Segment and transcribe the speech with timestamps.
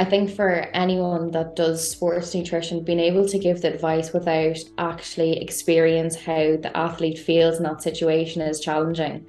[0.00, 4.56] I think for anyone that does sports nutrition, being able to give the advice without
[4.78, 9.28] actually experience how the athlete feels in that situation is challenging.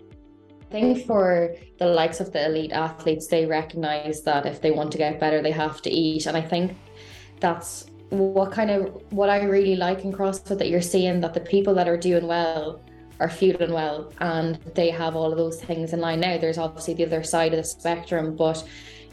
[0.70, 4.94] I think for the likes of the elite athletes, they recognize that if they want
[4.94, 6.26] to get better, they have to eat.
[6.26, 6.78] And I think
[7.42, 11.42] that's what kind of what I really like in CrossFit that you're seeing that the
[11.42, 12.82] people that are doing well
[13.20, 16.38] are feeling well and they have all of those things in line now.
[16.38, 18.66] There's obviously the other side of the spectrum, but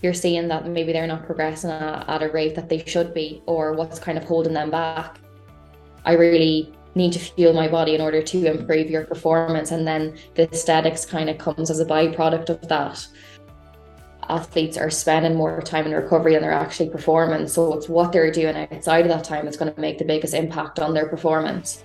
[0.03, 3.43] you're seeing that maybe they're not progressing at, at a rate that they should be
[3.47, 5.19] or what's kind of holding them back.
[6.05, 10.17] I really need to fuel my body in order to improve your performance and then
[10.35, 13.07] the aesthetics kind of comes as a byproduct of that
[14.29, 18.33] athletes are spending more time in recovery than they're actually performing so it's what they're
[18.33, 21.85] doing outside of that time that's going to make the biggest impact on their performance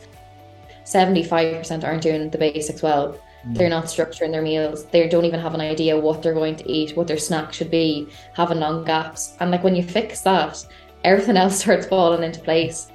[0.85, 3.17] 75% aren't doing the basics well.
[3.47, 6.69] They're not structuring their meals they don't even have an idea what they're going to
[6.71, 10.65] eat what their snack should be having long gaps and like when you fix that
[11.03, 12.91] everything else starts falling into place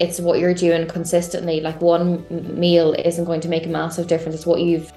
[0.00, 1.60] it's what you're doing consistently.
[1.60, 2.24] Like one
[2.58, 4.36] meal isn't going to make a massive difference.
[4.36, 4.92] It's what you've,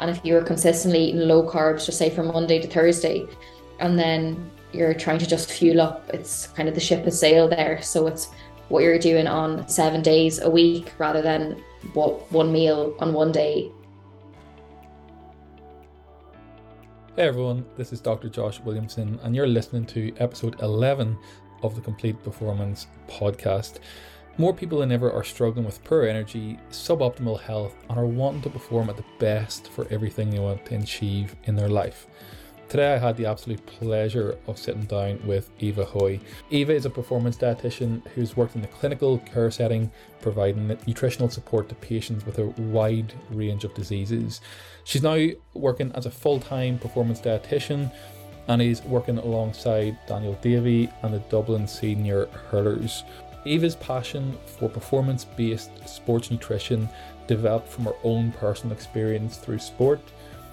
[0.00, 3.26] and if you're consistently eating low carbs, just say from Monday to Thursday,
[3.80, 7.52] and then you're trying to just fuel up, it's kind of the ship has sailed
[7.52, 7.80] there.
[7.82, 8.28] So it's
[8.68, 11.62] what you're doing on seven days a week rather than
[11.94, 13.70] what one meal on one day.
[17.14, 18.30] Hey everyone, this is Dr.
[18.30, 21.18] Josh Williamson, and you're listening to episode 11
[21.62, 23.80] of the Complete Performance podcast.
[24.38, 28.48] More people than ever are struggling with poor energy, suboptimal health, and are wanting to
[28.48, 32.06] perform at the best for everything they want to achieve in their life.
[32.70, 36.18] Today, I had the absolute pleasure of sitting down with Eva Hoey.
[36.48, 41.68] Eva is a performance dietitian who's worked in the clinical care setting, providing nutritional support
[41.68, 44.40] to patients with a wide range of diseases.
[44.84, 47.92] She's now working as a full time performance dietitian
[48.48, 53.04] and is working alongside Daniel Davey and the Dublin Senior Hurlers.
[53.44, 56.88] Eva's passion for performance based sports nutrition
[57.26, 60.00] developed from her own personal experience through sport.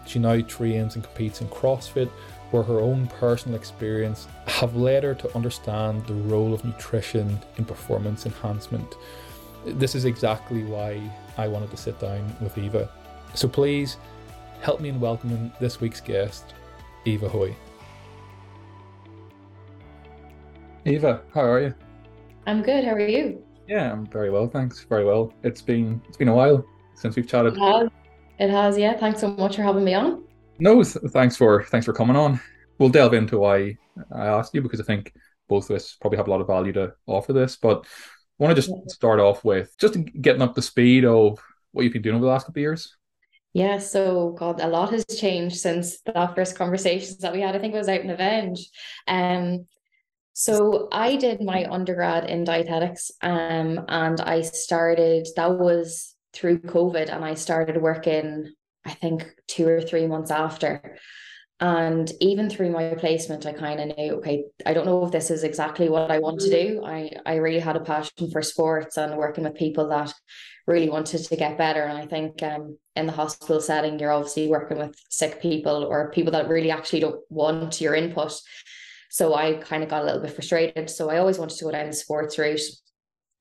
[0.06, 2.10] She now trains and competes in CrossFit,
[2.52, 7.66] where her own personal experience have led her to understand the role of nutrition in
[7.66, 8.96] performance enhancement.
[9.66, 11.00] This is exactly why
[11.38, 12.90] I wanted to sit down with Eva.
[13.36, 13.98] So please
[14.62, 16.54] help me in welcoming this week's guest,
[17.06, 17.56] Eva Hoey.
[20.86, 21.74] Eva, how are you?
[22.48, 22.84] I'm good.
[22.84, 23.44] How are you?
[23.68, 24.84] Yeah, I'm very well, thanks.
[24.84, 25.34] Very well.
[25.44, 26.66] It's been it's been a while
[26.96, 27.56] since we've chatted.
[27.56, 27.90] It has.
[28.40, 28.78] It has.
[28.78, 28.98] Yeah.
[28.98, 30.24] Thanks so much for having me on.
[30.60, 32.40] No, thanks for thanks for coming on.
[32.80, 33.78] We'll delve into why
[34.12, 35.14] I asked you because I think
[35.48, 37.56] both of us probably have a lot of value to offer this.
[37.56, 37.86] But
[38.40, 41.40] I want to just start off with just getting up the speed of
[41.72, 42.98] what you've been doing over the last couple of years.
[43.54, 47.56] Yeah, so God, a lot has changed since that first conversations that we had.
[47.56, 48.70] I think it was out in Avenge.
[49.08, 49.66] Um,
[50.34, 55.28] so I did my undergrad in dietetics, um, and I started.
[55.36, 58.54] That was through COVID, and I started working.
[58.86, 60.98] I think two or three months after,
[61.60, 65.30] and even through my placement, I kind of knew, okay, I don't know if this
[65.30, 66.84] is exactly what I want to do.
[66.86, 70.14] I I really had a passion for sports and working with people that
[70.70, 71.82] really wanted to get better.
[71.82, 76.12] And I think um, in the hospital setting, you're obviously working with sick people or
[76.12, 78.40] people that really actually don't want your input.
[79.10, 80.90] So I kind of got a little bit frustrated.
[80.90, 82.62] So I always wanted to go down the sports route.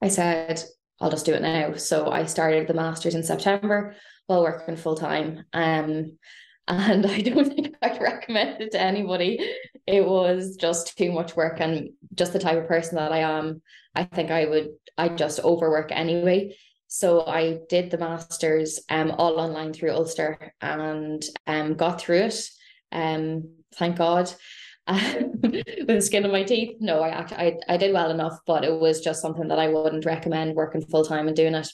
[0.03, 0.65] I said,
[1.01, 1.75] I'll just do it now.
[1.75, 3.95] So I started the masters in September
[4.27, 5.45] while working full time.
[5.53, 6.19] Um,
[6.69, 9.39] and I don't think I'd recommend it to anybody.
[9.87, 13.63] It was just too much work and just the type of person that I am.
[13.95, 14.69] I think I would
[14.99, 16.57] I just overwork anyway.
[16.89, 22.49] So I did the masters um all online through Ulster and um got through it.
[22.91, 24.33] Um thank God.
[24.89, 26.79] with the skin of my teeth.
[26.81, 30.07] No, I I, I did well enough, but it was just something that I wouldn't
[30.07, 31.69] recommend working full time and doing it.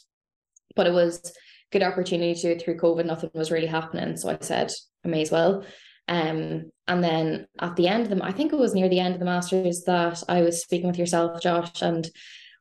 [0.75, 1.33] But it was
[1.71, 3.07] good opportunity to through COVID.
[3.07, 4.17] Nothing was really happening.
[4.17, 4.73] So I said,
[5.05, 5.65] I may as well.
[6.09, 9.15] Um, and then at the end of them, I think it was near the end
[9.15, 12.09] of the masters that I was speaking with yourself, Josh, and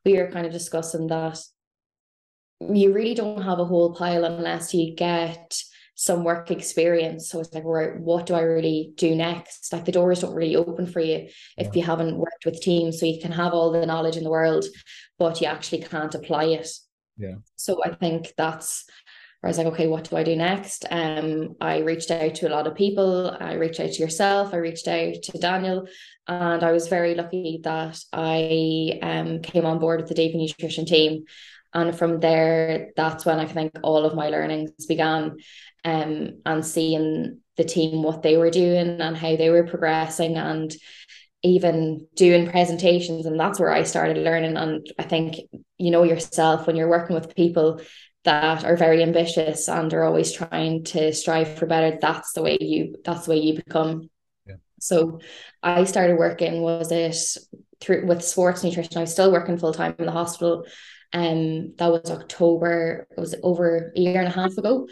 [0.04, 1.38] we were kind of discussing that
[2.60, 5.54] you really don't have a whole pile unless you get
[5.96, 7.28] some work experience.
[7.28, 9.72] So it's like, right, what do I really do next?
[9.72, 11.70] Like the doors don't really open for you if yeah.
[11.74, 12.98] you haven't worked with teams.
[12.98, 14.64] So you can have all the knowledge in the world,
[15.18, 16.68] but you actually can't apply it.
[17.16, 17.36] Yeah.
[17.56, 18.84] So I think that's
[19.40, 20.84] where I was like, okay, what do I do next?
[20.90, 23.36] Um, I reached out to a lot of people.
[23.38, 24.52] I reached out to yourself.
[24.52, 25.86] I reached out to Daniel,
[26.26, 30.86] and I was very lucky that I um came on board with the Davey Nutrition
[30.86, 31.24] team.
[31.74, 35.36] And from there, that's when I think all of my learnings began
[35.84, 40.74] um, and seeing the team what they were doing and how they were progressing and
[41.42, 43.26] even doing presentations.
[43.26, 44.56] And that's where I started learning.
[44.56, 45.36] And I think
[45.76, 47.80] you know yourself when you're working with people
[48.24, 52.56] that are very ambitious and are always trying to strive for better that's the way
[52.58, 54.08] you that's the way you become.
[54.46, 54.54] Yeah.
[54.80, 55.20] so
[55.62, 57.16] I started working was it
[57.80, 58.96] through with sports nutrition.
[58.96, 60.64] I was still working full time in the hospital
[61.14, 64.86] um, that was October it was over a year and a half ago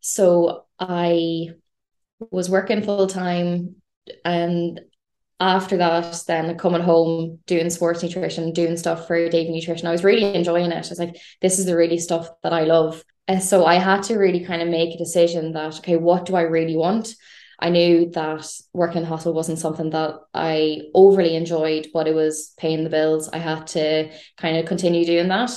[0.00, 1.48] so I
[2.30, 3.76] was working full time
[4.24, 4.80] and
[5.40, 10.02] after that, then coming home, doing sports nutrition, doing stuff for Davey Nutrition, I was
[10.02, 10.86] really enjoying it.
[10.86, 13.04] I was like, this is the really stuff that I love.
[13.28, 16.34] And so I had to really kind of make a decision that, okay, what do
[16.34, 17.14] I really want?
[17.58, 22.54] I knew that working in hospital wasn't something that I overly enjoyed, but it was
[22.56, 23.28] paying the bills.
[23.28, 25.50] I had to kind of continue doing that.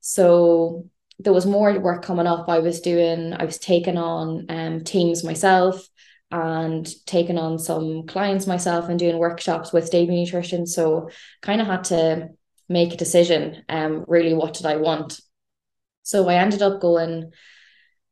[0.00, 0.88] So
[1.20, 2.48] there was more work coming up.
[2.48, 5.86] I was doing, I was taking on um, teams myself
[6.32, 10.66] and taking on some clients myself and doing workshops with Davey Nutrition.
[10.66, 11.10] So
[11.42, 12.30] kind of had to
[12.68, 13.64] make a decision.
[13.68, 15.20] Um, really, what did I want?
[16.02, 17.32] So I ended up going,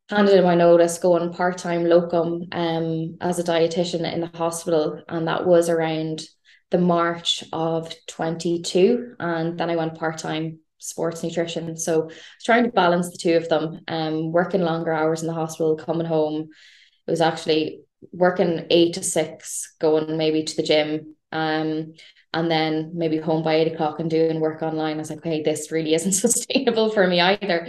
[0.08, 5.02] handed in my notice, going part time locum um as a dietitian in the hospital,
[5.08, 6.22] and that was around
[6.70, 9.14] the March of 22.
[9.19, 11.76] And then I went part time sports nutrition.
[11.76, 12.10] So
[12.44, 16.06] trying to balance the two of them, um, working longer hours in the hospital, coming
[16.06, 16.49] home.
[17.06, 17.81] It was actually
[18.12, 21.94] working eight to six, going maybe to the gym, um,
[22.32, 24.96] and then maybe home by eight o'clock and doing work online.
[24.96, 27.69] I was like, okay, this really isn't sustainable for me either.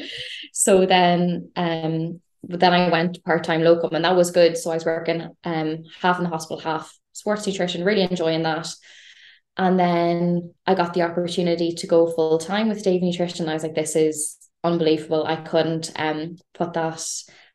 [0.54, 4.58] So then, um, but then I went part time locum, and that was good.
[4.58, 8.68] So I was working um half in the hospital, half sports nutrition, really enjoying that.
[9.58, 13.50] And then I got the opportunity to go full time with Davey Nutrition.
[13.50, 15.26] I was like, this is unbelievable.
[15.26, 17.04] I couldn't um put that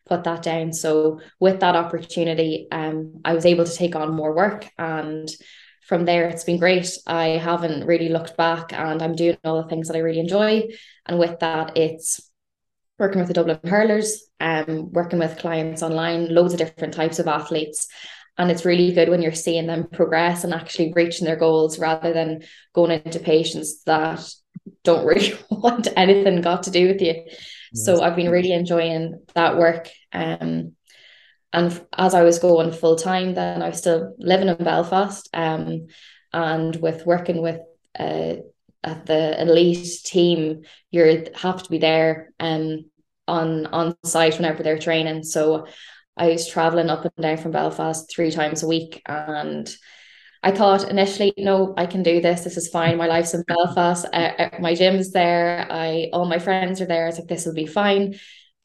[0.06, 0.72] put that down.
[0.72, 5.28] So with that opportunity, um, I was able to take on more work and
[5.86, 6.90] from there it's been great.
[7.06, 10.68] I haven't really looked back and I'm doing all the things that I really enjoy.
[11.06, 12.20] And with that, it's
[12.98, 17.26] working with the Dublin hurlers, um, working with clients online, loads of different types of
[17.26, 17.88] athletes.
[18.38, 22.12] And it's really good when you're seeing them progress and actually reaching their goals rather
[22.12, 22.42] than
[22.72, 24.28] going into patients that
[24.82, 27.24] don't really want anything got to do with you.
[27.74, 29.88] So I've been really enjoying that work.
[30.12, 30.74] Um,
[31.52, 35.28] and as I was going full time, then I was still living in Belfast.
[35.32, 35.88] Um,
[36.32, 37.60] and with working with
[37.98, 38.34] uh,
[38.84, 42.84] at the elite team, you have to be there um
[43.26, 45.22] on on site whenever they're training.
[45.22, 45.66] So
[46.16, 49.68] I was traveling up and down from Belfast three times a week, and
[50.42, 52.44] I thought initially, no, I can do this.
[52.44, 52.98] This is fine.
[52.98, 54.04] My life's in Belfast.
[54.12, 55.66] Uh, uh, my gym's there.
[55.70, 57.04] I all my friends are there.
[57.04, 58.18] I was like, this will be fine.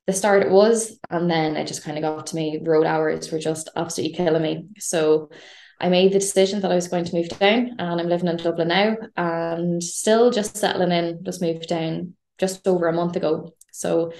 [0.05, 2.59] The start it was, and then it just kind of got to me.
[2.61, 4.67] Road hours were just absolutely killing me.
[4.79, 5.29] So
[5.79, 8.37] I made the decision that I was going to move down, and I'm living in
[8.37, 11.23] Dublin now, and still just settling in.
[11.23, 13.53] Just moved down just over a month ago.
[13.71, 14.11] So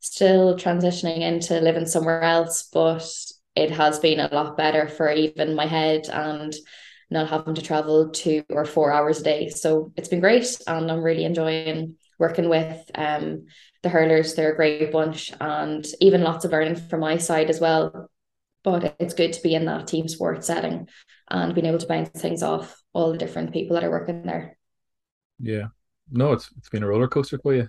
[0.00, 3.06] still transitioning into living somewhere else, but
[3.54, 6.54] it has been a lot better for even my head and
[7.10, 9.48] not having to travel two or four hours a day.
[9.48, 13.46] So it's been great and I'm really enjoying working with um
[13.82, 14.34] the hurlers.
[14.34, 18.10] They're a great bunch and even lots of learning from my side as well.
[18.66, 20.88] But it's good to be in that team sport setting
[21.30, 24.58] and being able to bounce things off all the different people that are working there.
[25.38, 25.68] Yeah.
[26.10, 27.68] No, it's it's been a roller coaster for you.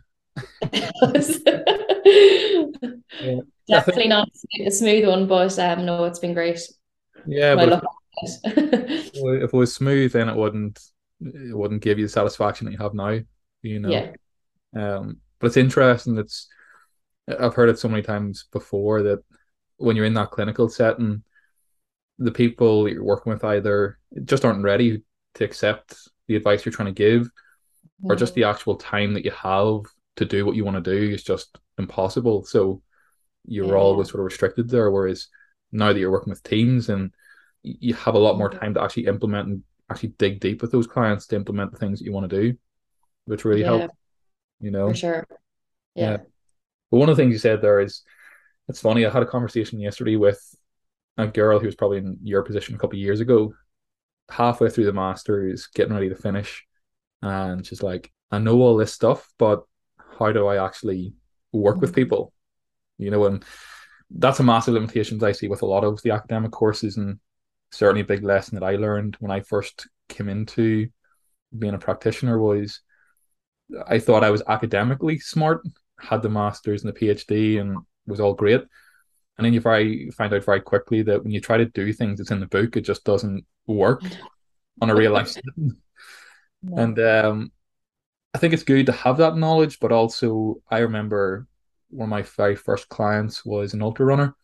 [3.21, 3.41] yeah.
[3.67, 4.27] Definitely not
[4.65, 6.59] a smooth one, but um no, it's been great.
[7.27, 7.83] Yeah, but
[8.23, 10.79] if it was smooth, then it wouldn't
[11.21, 13.19] it wouldn't give you the satisfaction that you have now.
[13.61, 13.89] You know.
[13.89, 14.13] Yeah.
[14.75, 16.17] Um, but it's interesting.
[16.17, 16.47] It's
[17.27, 19.23] I've heard it so many times before that
[19.77, 21.23] when you're in that clinical setting,
[22.19, 25.03] the people that you're working with either just aren't ready
[25.35, 25.95] to accept
[26.27, 28.11] the advice you're trying to give, mm-hmm.
[28.11, 29.81] or just the actual time that you have
[30.15, 32.43] to do what you want to do is just impossible.
[32.43, 32.81] So
[33.45, 33.73] you're yeah.
[33.73, 34.91] always sort of restricted there.
[34.91, 35.27] Whereas
[35.71, 37.13] now that you're working with teams and
[37.63, 40.87] you have a lot more time to actually implement and actually dig deep with those
[40.87, 42.57] clients to implement the things that you want to do,
[43.25, 43.91] which really yeah, help.
[44.59, 45.27] You know, for sure.
[45.95, 46.11] Yeah.
[46.11, 46.17] yeah.
[46.89, 48.01] But one of the things you said there is,
[48.67, 49.05] it's funny.
[49.05, 50.39] I had a conversation yesterday with
[51.17, 53.53] a girl who was probably in your position a couple of years ago,
[54.29, 56.65] halfway through the masters, getting ready to finish,
[57.21, 59.63] and she's like, "I know all this stuff, but
[60.19, 61.13] how do I actually
[61.51, 62.01] work with mm-hmm.
[62.01, 62.33] people?"
[62.97, 63.43] You know, and
[64.09, 67.19] that's a massive limitations I see with a lot of the academic courses and
[67.71, 70.87] certainly a big lesson that I learned when I first came into
[71.57, 72.81] being a practitioner was
[73.87, 75.61] I thought I was academically smart,
[75.99, 78.61] had the masters and the PhD, and was all great.
[79.37, 82.17] And then you very find out very quickly that when you try to do things
[82.17, 84.01] that's in the book, it just doesn't work.
[84.81, 85.35] on a real life
[86.75, 87.51] and um
[88.33, 91.47] I think it's good to have that knowledge, but also I remember
[91.89, 94.35] one of my very first clients was an ultra runner.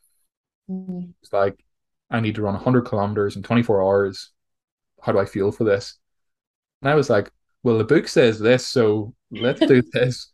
[0.67, 1.11] Mm-hmm.
[1.21, 1.63] It's like,
[2.09, 4.31] I need to run 100 kilometers in 24 hours.
[5.01, 5.99] How do I feel for this?
[6.81, 7.29] And I was like,
[7.61, 10.31] well, the book says this, so let's do this.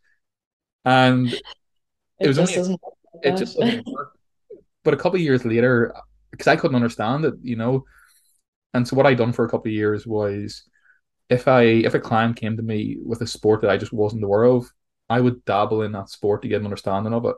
[0.85, 1.41] And it,
[2.21, 2.77] it was only
[3.21, 4.13] it just doesn't work.
[4.83, 5.93] But a couple of years later,
[6.31, 7.85] because I couldn't understand it, you know,
[8.73, 10.63] and so what I done for a couple of years was
[11.29, 14.23] if I if a client came to me with a sport that I just wasn't
[14.23, 14.69] aware of,
[15.09, 17.35] I would dabble in that sport to get an understanding of it.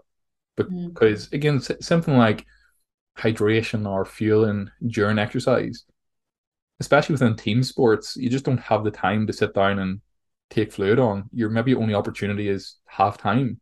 [0.55, 1.33] Because mm.
[1.33, 2.45] again, something like
[3.17, 5.85] hydration or fueling during exercise,
[6.79, 10.01] especially within team sports, you just don't have the time to sit down and
[10.49, 11.29] take fluid on.
[11.33, 13.59] Your maybe only opportunity is half time.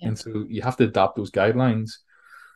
[0.00, 0.08] Yeah.
[0.08, 1.92] And so you have to adapt those guidelines.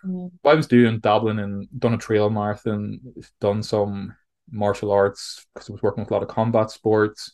[0.04, 0.30] Mm.
[0.44, 3.00] I was doing dabbling and done a trail marathon,
[3.40, 4.14] done some
[4.50, 7.32] martial arts because I was working with a lot of combat sports,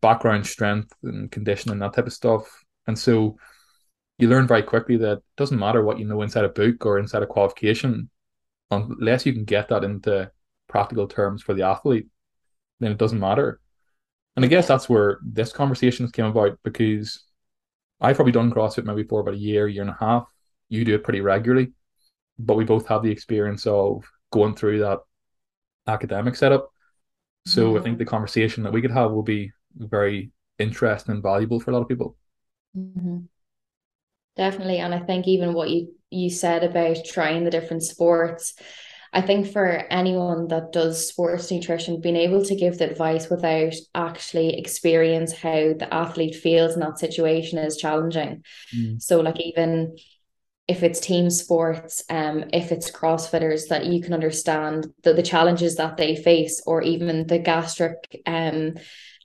[0.00, 2.64] background strength and conditioning, that type of stuff.
[2.86, 3.36] And so
[4.18, 6.98] you learn very quickly that it doesn't matter what you know inside a book or
[6.98, 8.10] inside a qualification,
[8.70, 10.30] unless you can get that into
[10.68, 12.06] practical terms for the athlete,
[12.78, 13.60] then it doesn't matter.
[14.36, 17.24] And I guess that's where this conversation came about because
[18.00, 20.26] I've probably done CrossFit maybe for about a year, year and a half.
[20.68, 21.72] You do it pretty regularly,
[22.38, 25.00] but we both have the experience of going through that
[25.86, 26.72] academic setup.
[27.46, 31.58] So I think the conversation that we could have will be very interesting and valuable
[31.58, 32.16] for a lot of people.
[32.76, 33.20] Mm-hmm.
[34.36, 38.54] Definitely, and I think even what you you said about trying the different sports,
[39.12, 43.74] I think for anyone that does sports nutrition, being able to give the advice without
[43.94, 48.44] actually experience how the athlete feels in that situation is challenging.
[48.76, 49.02] Mm.
[49.02, 49.96] So, like even
[50.68, 55.74] if it's team sports, um, if it's CrossFitters, that you can understand the, the challenges
[55.76, 58.74] that they face, or even the gastric, um,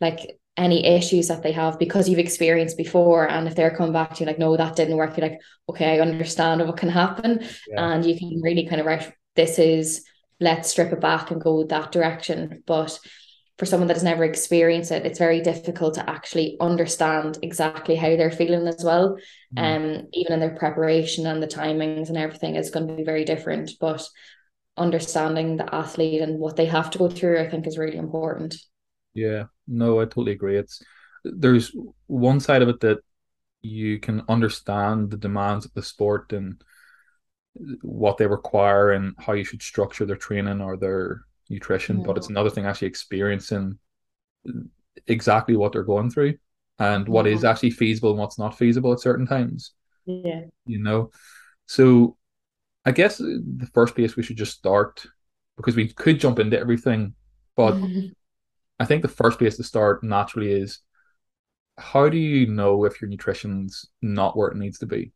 [0.01, 3.29] like any issues that they have because you've experienced before.
[3.29, 5.97] And if they're coming back to you like, no, that didn't work, you're like, okay,
[5.97, 7.45] I understand what can happen.
[7.67, 7.91] Yeah.
[7.91, 10.03] And you can really kind of write, this is,
[10.39, 12.63] let's strip it back and go that direction.
[12.65, 12.99] But
[13.57, 18.15] for someone that has never experienced it, it's very difficult to actually understand exactly how
[18.15, 19.17] they're feeling as well.
[19.57, 20.01] Mm.
[20.01, 23.23] Um, even in their preparation and the timings and everything is going to be very
[23.23, 23.71] different.
[23.79, 24.05] But
[24.77, 28.55] understanding the athlete and what they have to go through, I think, is really important.
[29.13, 30.57] Yeah, no, I totally agree.
[30.57, 30.81] It's
[31.23, 31.75] there's
[32.07, 32.99] one side of it that
[33.61, 36.61] you can understand the demands of the sport and
[37.81, 42.29] what they require and how you should structure their training or their nutrition, but it's
[42.29, 43.77] another thing actually experiencing
[45.07, 46.35] exactly what they're going through
[46.79, 47.47] and what is mm-hmm.
[47.47, 49.71] actually feasible and what's not feasible at certain times.
[50.05, 50.41] Yeah.
[50.65, 51.12] You know,
[51.65, 52.17] so
[52.85, 55.05] I guess the first place we should just start
[55.57, 57.13] because we could jump into everything,
[57.55, 57.75] but
[58.79, 60.79] I think the first place to start naturally is
[61.77, 65.12] how do you know if your nutrition's not where it needs to be?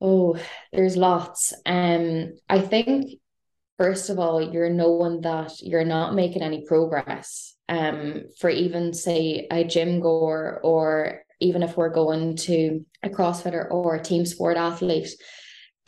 [0.00, 0.38] Oh,
[0.72, 1.54] there's lots.
[1.64, 3.18] Um, I think
[3.78, 7.54] first of all, you're knowing that you're not making any progress.
[7.68, 13.68] Um, for even say a gym goer, or even if we're going to a CrossFitter
[13.70, 15.08] or a team sport athlete,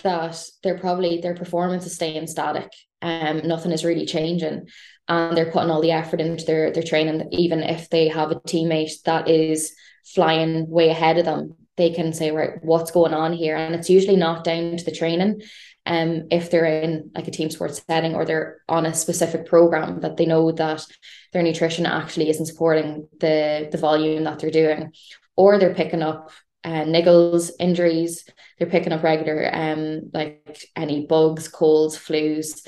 [0.02, 2.70] that they're probably their performance is staying static.
[3.00, 4.66] Um, nothing is really changing,
[5.06, 7.28] and they're putting all the effort into their their training.
[7.32, 9.72] Even if they have a teammate that is
[10.04, 13.56] flying way ahead of them, they can say, right, what's going on here?
[13.56, 15.40] And it's usually not down to the training
[15.88, 20.00] um, if they're in like a team sports setting or they're on a specific program
[20.00, 20.84] that they know that
[21.32, 24.92] their nutrition actually isn't supporting the the volume that they're doing,
[25.34, 26.30] or they're picking up
[26.64, 32.66] uh, niggles, injuries, they're picking up regular um like any bugs, colds, flus,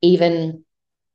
[0.00, 0.64] even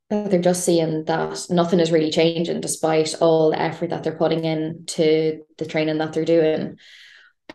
[0.09, 4.43] they're just seeing that nothing is really changing despite all the effort that they're putting
[4.45, 6.77] in to the training that they're doing.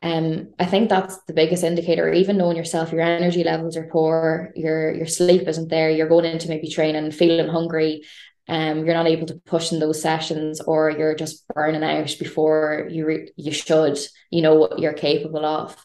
[0.01, 2.13] Um, I think that's the biggest indicator.
[2.13, 5.91] Even knowing yourself, your energy levels are poor, your your sleep isn't there.
[5.91, 8.03] You're going into maybe training feeling hungry,
[8.49, 12.89] um, you're not able to push in those sessions, or you're just burning out before
[12.91, 13.99] you re- you should.
[14.31, 15.77] You know what you're capable of.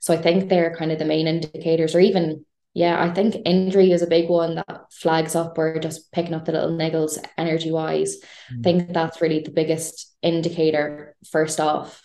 [0.00, 3.92] So I think they're kind of the main indicators, or even yeah, I think injury
[3.92, 7.70] is a big one that flags up or just picking up the little niggles energy
[7.70, 8.18] wise.
[8.52, 8.58] Mm.
[8.58, 12.02] I think that's really the biggest indicator first off.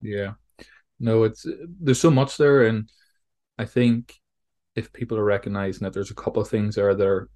[0.00, 0.34] Yeah
[1.00, 1.46] no, it's
[1.80, 2.90] there's so much there, and
[3.58, 4.14] I think
[4.76, 7.28] if people are recognizing that there's a couple of things there that are,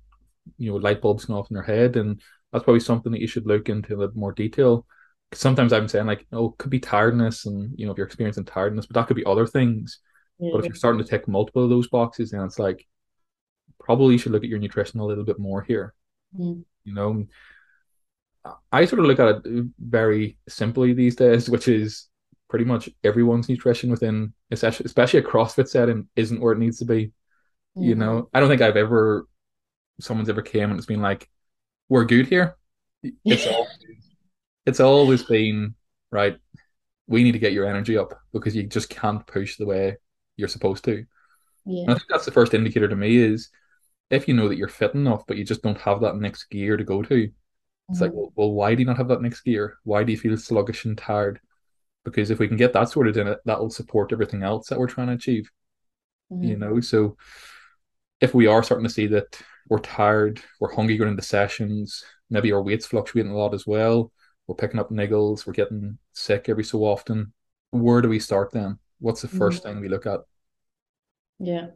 [0.58, 2.20] you know, light bulbs going off in their head, and
[2.52, 4.86] that's probably something that you should look into a little more detail.
[5.32, 8.44] Sometimes I'm saying like, oh, it could be tiredness, and you know, if you're experiencing
[8.44, 9.98] tiredness, but that could be other things.
[10.38, 10.50] Yeah.
[10.52, 12.86] But if you're starting to tick multiple of those boxes, then it's like
[13.80, 15.94] probably you should look at your nutrition a little bit more here.
[16.84, 17.26] You know,
[18.70, 22.08] I sort of look at it very simply these days, which is
[22.48, 26.84] pretty much everyone's nutrition within, especially especially a CrossFit setting, isn't where it needs to
[26.84, 27.12] be.
[27.76, 29.26] You know, I don't think I've ever
[30.00, 31.28] someone's ever came and it's been like,
[31.88, 32.56] "We're good here."
[33.02, 33.68] It's always,
[34.66, 35.74] it's always been
[36.10, 36.38] right.
[37.06, 39.96] We need to get your energy up because you just can't push the way
[40.36, 41.04] you're supposed to.
[41.66, 41.82] Yeah.
[41.82, 43.50] And I think that's the first indicator to me is
[44.10, 46.76] if you know that you're fit enough, but you just don't have that next gear
[46.76, 47.30] to go to.
[47.90, 48.14] It's like, Mhm.
[48.14, 49.78] well, well, why do you not have that next gear?
[49.84, 51.40] Why do you feel sluggish and tired?
[52.04, 54.78] Because if we can get that sorted in it, that will support everything else that
[54.78, 55.50] we're trying to achieve.
[56.30, 56.58] You Mhm.
[56.58, 57.16] know, so
[58.20, 62.52] if we are starting to see that we're tired, we're hungry going into sessions, maybe
[62.52, 64.10] our weight's fluctuating a lot as well,
[64.46, 67.32] we're picking up niggles, we're getting sick every so often.
[67.70, 68.78] Where do we start then?
[69.00, 70.20] What's the 1st thing we look at?
[71.38, 71.68] Yeah.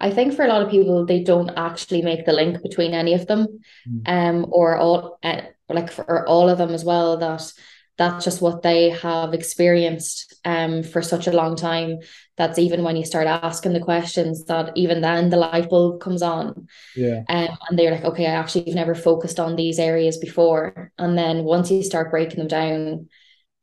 [0.00, 3.14] I think for a lot of people, they don't actually make the link between any
[3.14, 4.08] of them, Mm.
[4.08, 7.16] um, or all, uh, like for all of them as well.
[7.18, 7.52] That
[7.98, 11.98] that's just what they have experienced, um, for such a long time.
[12.36, 16.22] That's even when you start asking the questions, that even then the light bulb comes
[16.22, 17.24] on, Yeah.
[17.28, 20.92] um, and they're like, okay, I actually have never focused on these areas before.
[20.96, 23.08] And then once you start breaking them down,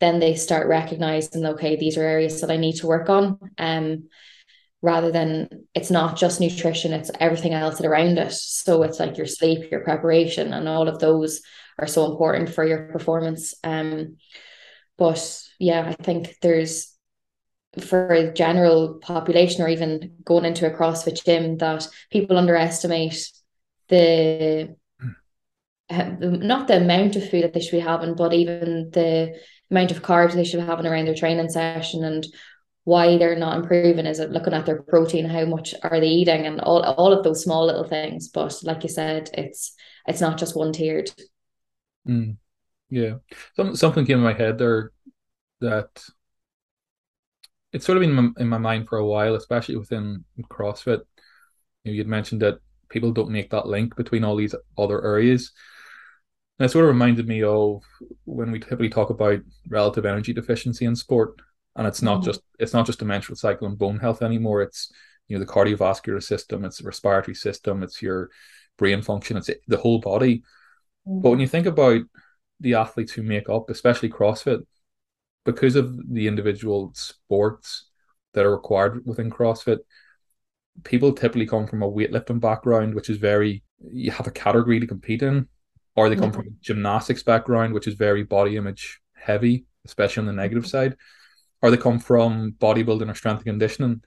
[0.02, 3.40] then they start recognizing, okay, these are areas that I need to work on.
[3.58, 4.10] Um,
[4.82, 8.34] rather than it's not just nutrition, it's everything else around it.
[8.34, 11.42] So it's like your sleep, your preparation, and all of those
[11.78, 13.54] are so important for your performance.
[13.64, 14.18] Um,
[14.98, 16.96] but yeah, I think there's
[17.80, 23.30] for a general population or even going into a CrossFit gym that people underestimate
[23.90, 24.76] the
[25.90, 29.40] uh, not the amount of food that they should be having, but even the
[29.70, 32.26] amount of carbs they should be having around their training session and
[32.86, 34.06] why they're not improving.
[34.06, 37.24] Is it looking at their protein, how much are they eating, and all all of
[37.24, 38.30] those small little things.
[38.30, 39.74] But like you said, it's
[40.08, 41.12] it's not just one tiered.
[42.08, 42.38] Mm.
[42.90, 43.16] Yeah.
[43.56, 44.92] Some, something came in my head there
[45.62, 45.90] that
[47.72, 51.02] it's sort of been in my, in my mind for a while, especially within CrossFit.
[51.84, 55.52] You know, you'd mentioned that people don't make that link between all these other areas.
[56.58, 57.82] And it sort of reminded me of
[58.24, 61.42] when we typically talk about relative energy deficiency in sport.
[61.76, 62.26] And it's not Mhm.
[62.26, 64.62] just it's not just the menstrual cycle and bone health anymore.
[64.62, 64.90] It's
[65.28, 68.30] you know the cardiovascular system, it's the respiratory system, it's your
[68.78, 70.44] brain function, it's the whole body.
[71.06, 72.02] But when you think about
[72.60, 74.66] the athletes who make up, especially CrossFit,
[75.44, 77.86] because of the individual sports
[78.34, 79.80] that are required within CrossFit,
[80.84, 84.88] people typically come from a weightlifting background, which is very, you have a category to
[84.88, 85.48] compete in,
[85.96, 90.28] or they come from a gymnastics background, which is very body image heavy, especially on
[90.28, 90.90] the negative mm-hmm.
[90.90, 90.96] side,
[91.62, 94.02] or they come from bodybuilding or strength and conditioning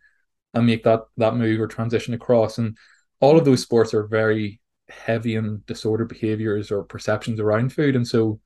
[0.54, 2.58] and make that that move or transition across.
[2.58, 2.76] And
[3.20, 7.96] all of those sports are very heavy in disordered behaviors or perceptions around food.
[7.96, 8.40] And so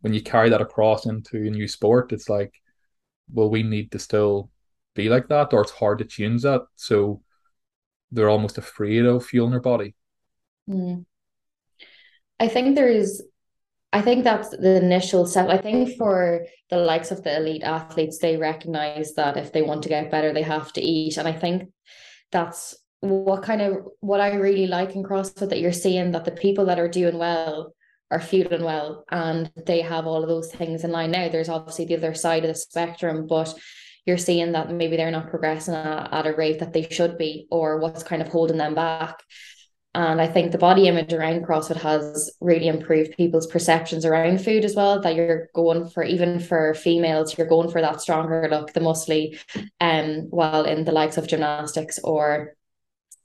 [0.00, 2.52] when you carry that across into a new sport, it's like,
[3.32, 4.50] well, we need to still
[4.94, 6.62] be like that, or it's hard to change that.
[6.76, 7.22] So
[8.10, 9.94] they're almost afraid of fueling their body.
[10.68, 11.06] Mm.
[12.38, 13.22] I think there's,
[13.92, 15.48] I think that's the initial step.
[15.48, 19.82] I think for the likes of the elite athletes, they recognize that if they want
[19.84, 21.16] to get better, they have to eat.
[21.16, 21.70] And I think
[22.30, 26.30] that's what kind of what I really like in CrossFit that you're seeing that the
[26.30, 27.74] people that are doing well
[28.12, 31.28] are feeling well and they have all of those things in line now.
[31.28, 33.58] There's obviously the other side of the spectrum, but
[34.06, 37.48] you're seeing that maybe they're not progressing at, at a rate that they should be,
[37.50, 39.18] or what's kind of holding them back.
[39.94, 44.64] And I think the body image around CrossFit has really improved people's perceptions around food
[44.64, 45.00] as well.
[45.00, 49.38] That you're going for, even for females, you're going for that stronger look, the muscly,
[49.80, 52.54] um, while in the likes of gymnastics or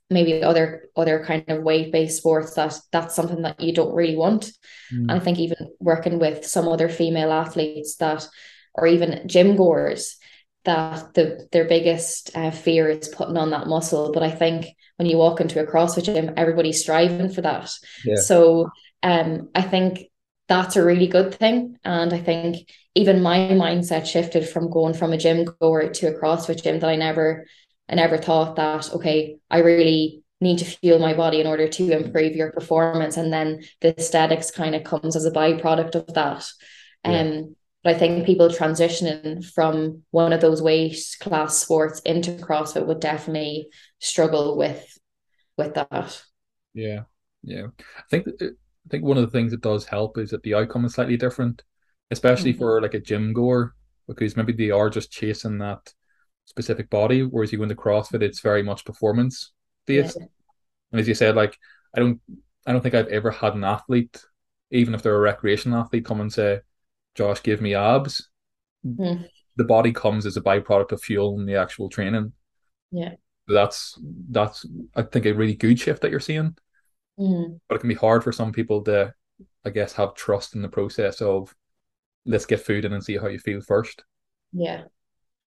[0.09, 4.15] maybe other other kind of weight based sports, that that's something that you don't really
[4.15, 4.51] want.
[4.91, 8.27] And I think even working with some other female athletes that,
[8.73, 10.17] or even gym goers,
[10.63, 14.11] that the their biggest uh, fear is putting on that muscle.
[14.13, 14.67] But I think
[14.97, 17.69] when you walk into a CrossFit gym, everybody's striving for that.
[18.05, 18.15] Yeah.
[18.15, 18.69] So
[19.03, 20.09] um, I think
[20.47, 21.77] that's a really good thing.
[21.83, 26.19] And I think even my mindset shifted from going from a gym goer to a
[26.19, 27.45] CrossFit gym that I never,
[27.89, 31.91] I never thought that, okay, I really need to fuel my body in order to
[31.91, 33.17] improve your performance.
[33.17, 36.45] And then the aesthetics kind of comes as a byproduct of that.
[37.05, 37.21] Yeah.
[37.21, 42.85] Um, but I think people transitioning from one of those weight class sports into CrossFit
[42.85, 43.69] would definitely
[43.99, 44.97] struggle with
[45.57, 46.21] with that.
[46.73, 47.03] Yeah,
[47.43, 47.67] yeah.
[47.97, 50.53] I think that, I think one of the things that does help is that the
[50.53, 51.63] outcome is slightly different,
[52.11, 52.57] especially Mhm.
[52.59, 53.73] for like a gym goer,
[54.07, 55.93] because maybe they are just chasing that
[56.47, 59.51] specific body, whereas you go into CrossFit, it's very much performance
[59.85, 60.17] based.
[60.17, 61.57] And as you said, like
[61.95, 62.19] I don't,
[62.65, 64.19] I don't think I've ever had an athlete,
[64.71, 66.61] even if they're a recreational athlete, come and say,
[67.15, 68.29] Josh, give me abs.
[68.85, 69.27] Mm.
[69.57, 72.33] The body comes as a byproduct of fuel and the actual training.
[72.91, 73.13] Yeah.
[73.47, 76.55] That's that's I think a really good shift that you're seeing.
[77.19, 77.59] Mm.
[77.67, 79.13] But it can be hard for some people to,
[79.65, 81.53] I guess, have trust in the process of
[82.25, 84.03] let's get food in and see how you feel first.
[84.53, 84.83] Yeah.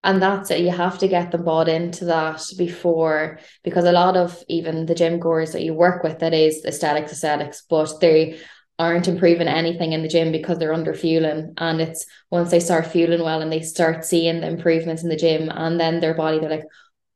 [0.03, 0.61] And that's it.
[0.61, 4.95] You have to get them bought into that before, because a lot of even the
[4.95, 8.41] gym goers that you work with, that is aesthetics, aesthetics, but they
[8.79, 11.53] aren't improving anything in the gym because they're under fueling.
[11.59, 15.17] And it's once they start fueling well and they start seeing the improvements in the
[15.17, 16.65] gym and then their body, they're like,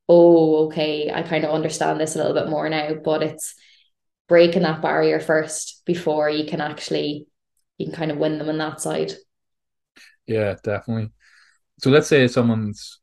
[0.06, 2.92] oh, okay, I kind of understand this a little bit more now.
[3.02, 3.54] But it's
[4.28, 7.26] breaking that barrier first before you can actually
[7.78, 9.12] you can kind of win them on that side.
[10.26, 11.10] Yeah, definitely.
[11.78, 13.00] So let's say someone's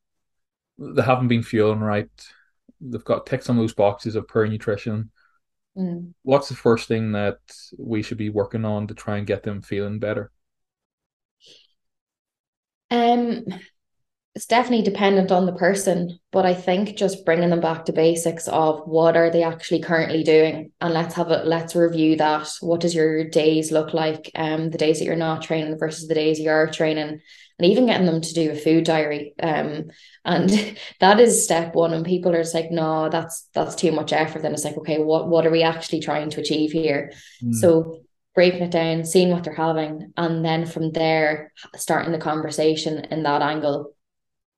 [0.77, 2.09] they haven't been fueling right,
[2.79, 5.11] they've got ticked some of those boxes of poor nutrition.
[5.77, 6.13] Mm.
[6.23, 7.39] What's the first thing that
[7.77, 10.31] we should be working on to try and get them feeling better?
[12.89, 13.45] Um,
[14.33, 18.47] it's definitely dependent on the person, but I think just bringing them back to basics
[18.47, 22.49] of what are they actually currently doing, and let's have a let's review that.
[22.61, 24.31] What does your days look like?
[24.35, 27.21] Um, the days that you're not training versus the days you are training,
[27.61, 29.35] and even getting them to do a food diary.
[29.41, 29.91] Um,
[30.25, 30.49] and
[30.99, 31.93] that is step one.
[31.93, 34.41] And people are just like, no, that's that's too much effort.
[34.41, 37.13] Then it's like, okay, what what are we actually trying to achieve here?
[37.43, 37.53] Mm.
[37.53, 37.99] So
[38.33, 43.23] breaking it down, seeing what they're having, and then from there starting the conversation in
[43.23, 43.93] that angle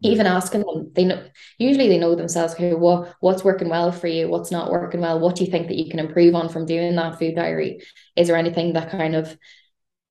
[0.06, 1.24] even asking them they know
[1.58, 5.18] usually they know themselves okay what what's working well for you what's not working well
[5.18, 7.80] what do you think that you can improve on from doing that food diary
[8.18, 9.38] is there anything that kind of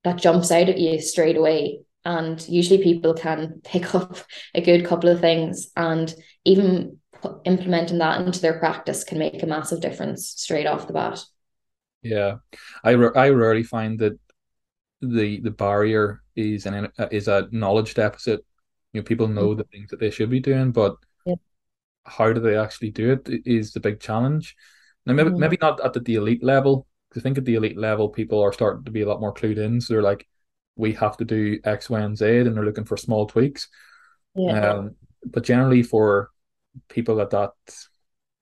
[0.03, 4.17] that jumps out at you straight away and usually people can pick up
[4.55, 6.15] a good couple of things and
[6.45, 6.99] even
[7.45, 11.23] implementing that into their practice can make a massive difference straight off the bat
[12.03, 12.37] yeah
[12.85, 14.19] i i rarely find that
[15.01, 18.45] the the barrier is an is a knowledge deficit
[18.97, 19.59] you know, people know mm-hmm.
[19.59, 21.39] the things that they should be doing, but yep.
[22.05, 24.57] how do they actually do it is the big challenge.
[25.05, 25.41] Now, maybe mm-hmm.
[25.41, 26.87] maybe not at the, the elite level.
[27.11, 29.35] Because I think at the elite level, people are starting to be a lot more
[29.35, 29.83] clued in.
[29.83, 30.27] So they're like,
[30.77, 33.69] we have to do X, Y, and Z, and they're looking for small tweaks.
[34.35, 34.71] Yeah.
[34.71, 36.31] Um, but generally, for
[36.89, 37.53] people at that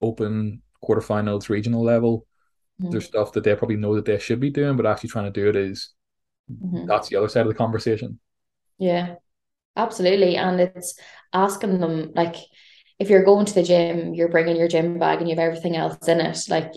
[0.01, 2.27] open quarterfinals regional level,
[2.81, 2.91] mm-hmm.
[2.91, 5.41] there's stuff that they probably know that they should be doing, but actually trying to
[5.41, 5.93] do it is,
[6.51, 6.85] mm-hmm.
[6.85, 8.19] that's the other side of the conversation.
[8.77, 9.15] Yeah.
[9.77, 10.37] Absolutely.
[10.37, 10.97] And it's
[11.33, 12.35] asking them, like,
[12.97, 15.75] if you're going to the gym, you're bringing your gym bag and you have everything
[15.75, 16.71] else in it, like,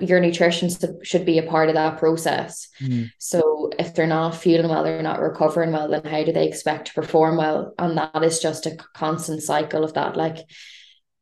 [0.00, 0.68] your nutrition
[1.02, 2.68] should be a part of that process.
[2.80, 3.10] Mm.
[3.18, 6.88] So if they're not feeling well, they're not recovering well, then how do they expect
[6.88, 7.72] to perform well?
[7.78, 10.16] And that is just a constant cycle of that.
[10.16, 10.38] Like,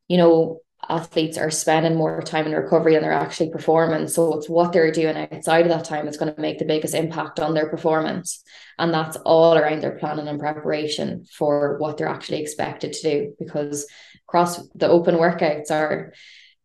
[0.07, 4.07] you know, athletes are spending more time in recovery than they're actually performing.
[4.07, 6.93] So it's what they're doing outside of that time that's going to make the biggest
[6.93, 8.43] impact on their performance.
[8.77, 13.35] And that's all around their planning and preparation for what they're actually expected to do.
[13.39, 13.87] Because
[14.27, 16.13] across the open workouts are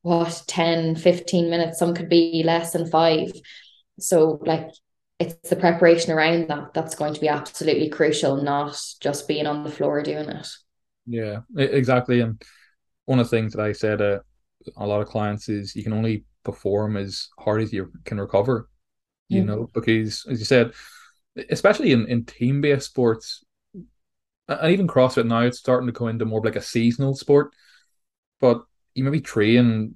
[0.03, 3.33] what 10, 15 minutes, some could be less than five.
[3.99, 4.71] So like
[5.19, 9.65] it's the preparation around that that's going to be absolutely crucial, not just being on
[9.65, 10.49] the floor doing it.
[11.07, 12.21] Yeah, exactly.
[12.21, 12.43] And
[13.05, 14.21] one of the things that I said uh,
[14.77, 18.69] a lot of clients is you can only perform as hard as you can recover.
[19.29, 19.47] You mm.
[19.47, 20.73] know, because as you said,
[21.51, 23.45] especially in, in team based sports,
[24.49, 27.53] and even CrossFit now, it's starting to go into more like a seasonal sport.
[28.41, 28.63] But
[29.01, 29.95] you maybe train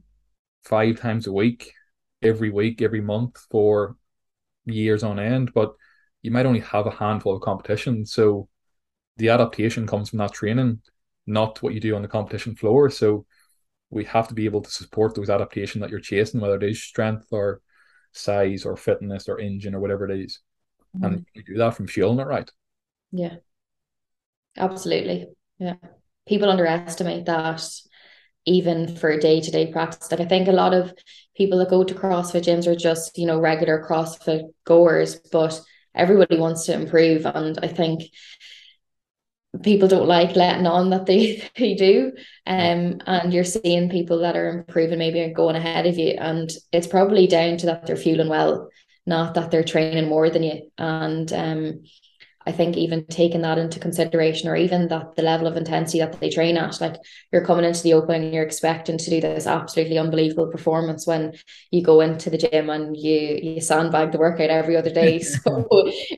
[0.65, 1.73] five times a week,
[2.23, 3.97] every week, every month for
[4.65, 5.75] years on end, but
[6.23, 8.13] you might only have a handful of competitions.
[8.13, 8.49] So
[9.19, 10.81] the adaptation comes from that training
[11.27, 12.91] not what you do on the competition floor.
[12.91, 13.27] So
[13.91, 16.83] we have to be able to support those adaptation that you're chasing, whether it is
[16.83, 17.61] strength or
[18.13, 20.41] size or fitness or engine or whatever it is.
[20.97, 21.05] Mm-hmm.
[21.05, 22.51] And you do that from fueling it right.
[23.13, 23.37] Yeah.
[24.57, 25.29] Absolutely.
[25.59, 25.77] Yeah.
[26.27, 27.63] People underestimate that
[28.47, 30.11] even for day to day practice.
[30.11, 30.93] Like I think a lot of
[31.37, 35.61] people that go to CrossFit gyms are just, you know, regular CrossFit goers, but
[35.95, 37.27] everybody wants to improve.
[37.27, 38.03] And I think
[39.63, 42.13] people don't like letting on that they they do
[42.47, 46.51] um and you're seeing people that are improving maybe are going ahead of you and
[46.73, 48.69] it's probably down to that they're feeling well
[49.07, 51.83] not that they're training more than you and um
[52.47, 56.21] I think even taking that into consideration, or even that the level of intensity that
[56.21, 56.97] they train at, like
[57.33, 61.33] you're coming into the open and you're expecting to do this absolutely unbelievable performance when
[61.71, 65.19] you go into the gym and you you sandbag the workout every other day.
[65.21, 65.67] so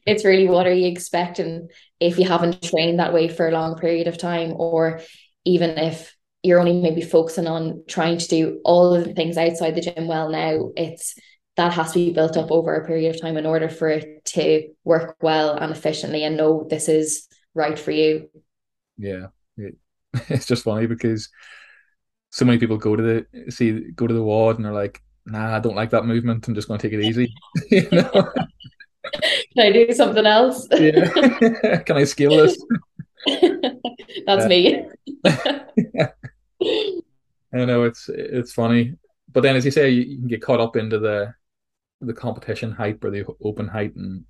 [0.06, 1.68] it's really what are you expecting
[2.00, 5.00] if you haven't trained that way for a long period of time, or
[5.44, 9.74] even if you're only maybe focusing on trying to do all of the things outside
[9.74, 11.14] the gym well now, it's
[11.56, 14.24] that has to be built up over a period of time in order for it
[14.24, 18.28] to work well and efficiently and know this is right for you.
[18.96, 19.26] Yeah.
[20.30, 21.28] It's just funny because
[22.30, 25.56] so many people go to the see go to the WOD and they're like, nah,
[25.56, 26.48] I don't like that movement.
[26.48, 27.34] I'm just gonna take it easy.
[27.70, 28.10] you know?
[29.54, 30.66] Can I do something else?
[30.72, 31.78] yeah.
[31.84, 32.58] Can I scale this?
[34.26, 34.86] That's uh, me.
[37.52, 38.94] I know it's it's funny,
[39.32, 41.34] but then as you say, you, you, can get caught up into the
[42.00, 44.24] the competition hype or the open hype and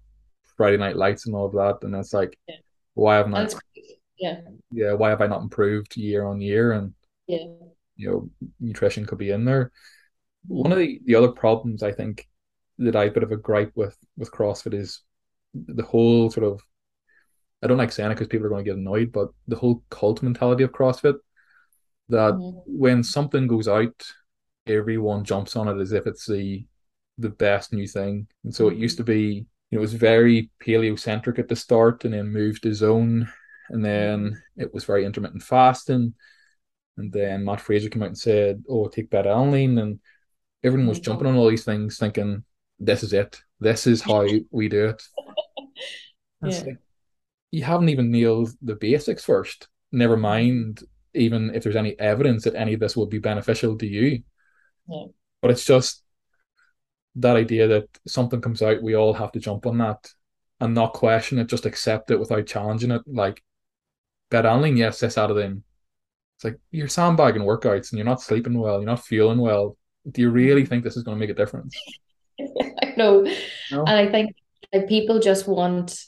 [0.57, 2.57] Friday Night Lights and all of that, and it's like, yeah.
[2.95, 3.49] why haven't I?
[4.19, 4.41] Yeah.
[4.71, 4.93] Yeah.
[4.95, 6.73] Why have I not improved year on year?
[6.73, 6.95] And
[7.27, 7.45] yeah,
[7.97, 9.73] you know, nutrition could be in there.
[10.47, 12.27] One of the, the other problems I think
[12.79, 15.03] that I bit of a gripe with with CrossFit is
[15.55, 16.61] the whole sort of
[17.63, 19.83] I don't like saying it because people are going to get annoyed, but the whole
[19.91, 21.17] cult mentality of CrossFit
[22.09, 22.59] that mm-hmm.
[22.67, 23.95] when something goes out,
[24.67, 26.65] everyone jumps on it as if it's the
[27.19, 28.27] the best new thing.
[28.45, 29.07] And so it used mm-hmm.
[29.07, 32.75] to be, you know, it was very paleocentric at the start and then moved to
[32.75, 33.29] zone.
[33.71, 34.63] And then mm-hmm.
[34.63, 36.15] it was very intermittent fasting.
[36.97, 39.81] And then Mat Fraser came out and said, Oh, take beta alanine.
[39.81, 40.01] And
[40.63, 41.05] everyone was mm-hmm.
[41.05, 42.45] jumping on all these things thinking,
[42.79, 43.41] This is it.
[43.61, 45.03] This is how we do it.
[46.43, 46.59] yeah.
[46.59, 46.79] Like,
[47.51, 49.69] you haven't even nailed the basics first.
[49.93, 50.83] Never mind
[51.17, 54.23] even if there's any evidence that any of this will be beneficial to you.
[54.89, 55.05] Yeah.
[55.43, 56.03] But it's just
[57.17, 60.09] that idea that something comes out, we all have to jump on that
[60.61, 63.03] and not question it, just accept it without challenging it.
[63.07, 63.43] Like
[64.31, 65.65] beta alanine, yes, this out of them.
[66.37, 69.77] It's like you're sandbagging workouts and you're not sleeping well, you're not feeling well.
[70.11, 71.75] Do you really think this is going to make a difference?
[72.41, 73.23] I know.
[73.71, 73.85] No?
[73.85, 74.37] And I think
[74.73, 75.99] like people just want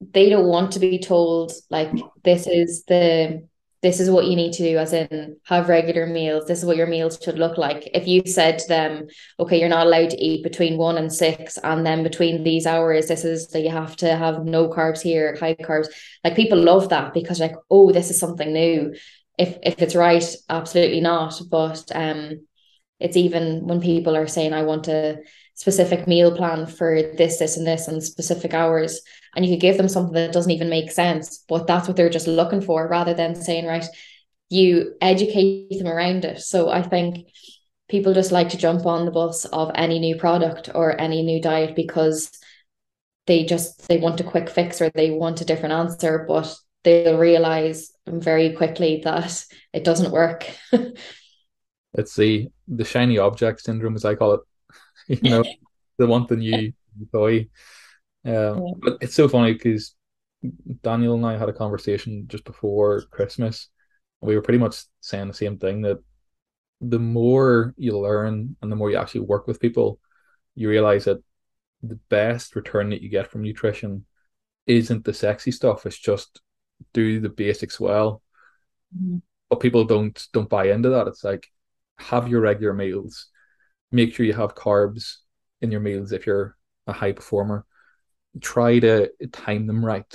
[0.00, 1.90] they don't want to be told like
[2.24, 3.46] this is the
[3.82, 6.46] this is what you need to do as in have regular meals.
[6.46, 7.88] This is what your meals should look like.
[7.94, 11.58] If you said to them okay you're not allowed to eat between one and six
[11.58, 15.36] and then between these hours this is that you have to have no carbs here
[15.40, 15.88] high carbs
[16.24, 18.94] like people love that because like oh this is something new.
[19.38, 21.40] If if it's right absolutely not.
[21.50, 22.46] But um
[22.98, 25.18] it's even when people are saying i want a
[25.60, 29.02] specific meal plan for this this and this and specific hours.
[29.36, 32.08] And you could give them something that doesn't even make sense but that's what they're
[32.18, 33.84] just looking for rather than saying right
[34.48, 36.40] you educate them around it.
[36.40, 37.28] So i think
[37.90, 41.42] people just like to jump on the bus of any new product or any new
[41.42, 42.30] diet because
[43.26, 47.18] they just they want a quick fix or they want a different answer but they'll
[47.18, 49.44] realize very quickly that
[49.74, 50.46] it doesn't work.
[51.92, 54.40] It's the the shiny object syndrome as i call it
[55.22, 55.44] you know
[55.98, 56.72] they want the new
[57.12, 57.46] toy
[58.24, 58.72] um, yeah.
[58.78, 59.94] But it's so funny because
[60.82, 63.68] Daniel and I had a conversation just before Christmas.
[64.20, 65.98] We were pretty much saying the same thing that
[66.80, 69.98] the more you learn and the more you actually work with people,
[70.54, 71.22] you realize that
[71.82, 74.04] the best return that you get from nutrition
[74.66, 75.86] isn't the sexy stuff.
[75.86, 76.40] It's just
[76.92, 78.22] do the basics well.
[78.96, 79.18] Mm-hmm.
[79.48, 81.08] But people don't don't buy into that.
[81.08, 81.48] It's like
[81.98, 83.28] have your regular meals.
[83.92, 85.16] Make sure you have carbs
[85.60, 87.66] in your meals if you're a high performer
[88.40, 90.14] try to time them right.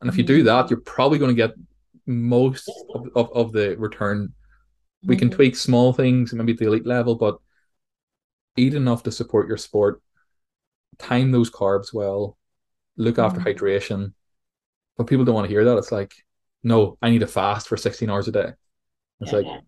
[0.00, 0.70] And if you do that, mm-hmm.
[0.70, 1.54] you're probably going to get
[2.06, 4.32] most of, of, of the return.
[5.02, 5.36] We can mm-hmm.
[5.36, 7.38] tweak small things, maybe at the elite level, but
[8.56, 10.02] eat enough to support your sport,
[10.98, 12.36] time those carbs well,
[12.96, 13.48] look after mm-hmm.
[13.48, 14.12] hydration.
[14.96, 15.78] But people don't want to hear that.
[15.78, 16.14] It's like,
[16.62, 18.52] no, I need to fast for 16 hours a day.
[19.20, 19.38] It's yeah.
[19.38, 19.62] like,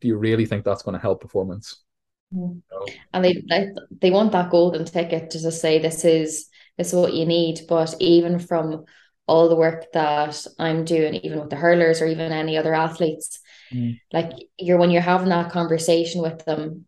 [0.00, 1.82] do you really think that's going to help performance?
[2.34, 2.62] Mm.
[3.12, 6.94] And they, they they want that golden ticket to just say this is this is
[6.94, 7.60] what you need.
[7.68, 8.84] But even from
[9.26, 13.40] all the work that I'm doing, even with the hurlers or even any other athletes,
[13.72, 13.98] mm.
[14.12, 16.86] like you're when you're having that conversation with them,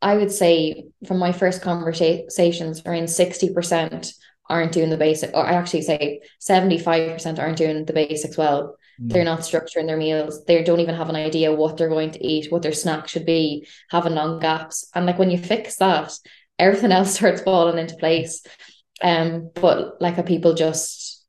[0.00, 4.14] I would say from my first conversations, around 60%
[4.48, 8.77] aren't doing the basic, or I actually say 75% aren't doing the basics well.
[9.00, 9.12] Mm.
[9.12, 10.44] They're not structuring their meals.
[10.44, 13.26] They don't even have an idea what they're going to eat, what their snack should
[13.26, 14.88] be, having long gaps.
[14.94, 16.18] And like when you fix that,
[16.58, 18.42] everything else starts falling into place.
[19.02, 21.24] Um, but like a people just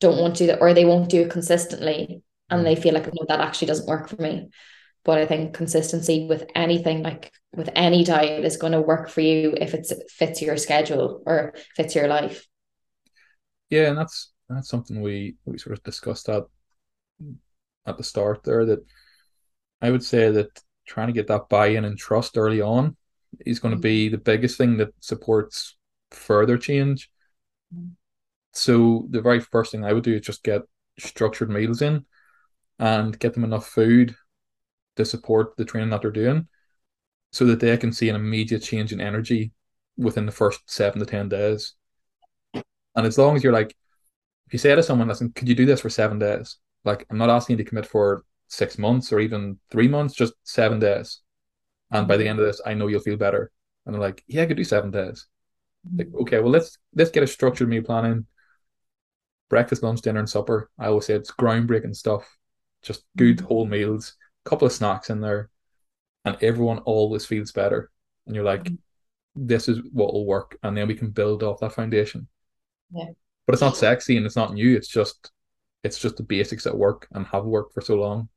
[0.00, 3.06] don't want to, do that or they won't do it consistently, and they feel like
[3.06, 4.50] no, that actually doesn't work for me.
[5.04, 9.20] But I think consistency with anything, like with any diet, is going to work for
[9.20, 12.46] you if it fits your schedule or fits your life.
[13.70, 16.44] Yeah, and that's that's something we we sort of discussed at
[17.86, 18.64] at the start there.
[18.64, 18.84] That
[19.80, 20.48] I would say that
[20.86, 22.96] trying to get that buy-in and trust early on
[23.44, 25.76] is going to be the biggest thing that supports
[26.10, 27.10] further change.
[27.74, 27.92] Mm.
[28.52, 30.62] So the very first thing I would do is just get
[30.98, 32.04] structured meals in
[32.78, 34.14] and get them enough food
[34.96, 36.46] to support the training that they're doing.
[37.32, 39.50] so that they can see an immediate change in energy
[39.96, 41.74] within the first seven to 10 days.
[42.94, 43.74] And as long as you're like,
[44.46, 46.58] if you say to someone, listen, could you do this for seven days?
[46.84, 50.34] Like, I'm not asking you to commit for six months or even three months, just
[50.44, 51.20] seven days.
[51.90, 53.50] And by the end of this, I know you'll feel better.
[53.86, 55.26] And I'm like, yeah, I could do seven days.
[55.96, 56.22] Like, mm.
[56.22, 58.26] okay, well let's let's get a structured meal plan in.
[59.50, 60.70] Breakfast, lunch, dinner, and supper.
[60.78, 62.36] I always say it's groundbreaking stuff.
[62.82, 63.44] Just good mm.
[63.44, 65.50] whole meals, a couple of snacks in there,
[66.24, 67.90] and everyone always feels better.
[68.26, 68.78] And you're like, mm.
[69.36, 72.28] this is what will work, and then we can build off that foundation.
[72.90, 73.10] Yeah.
[73.46, 74.74] But it's not sexy and it's not new.
[74.74, 75.30] It's just
[75.84, 78.28] it's just the basics that work and have worked for so long.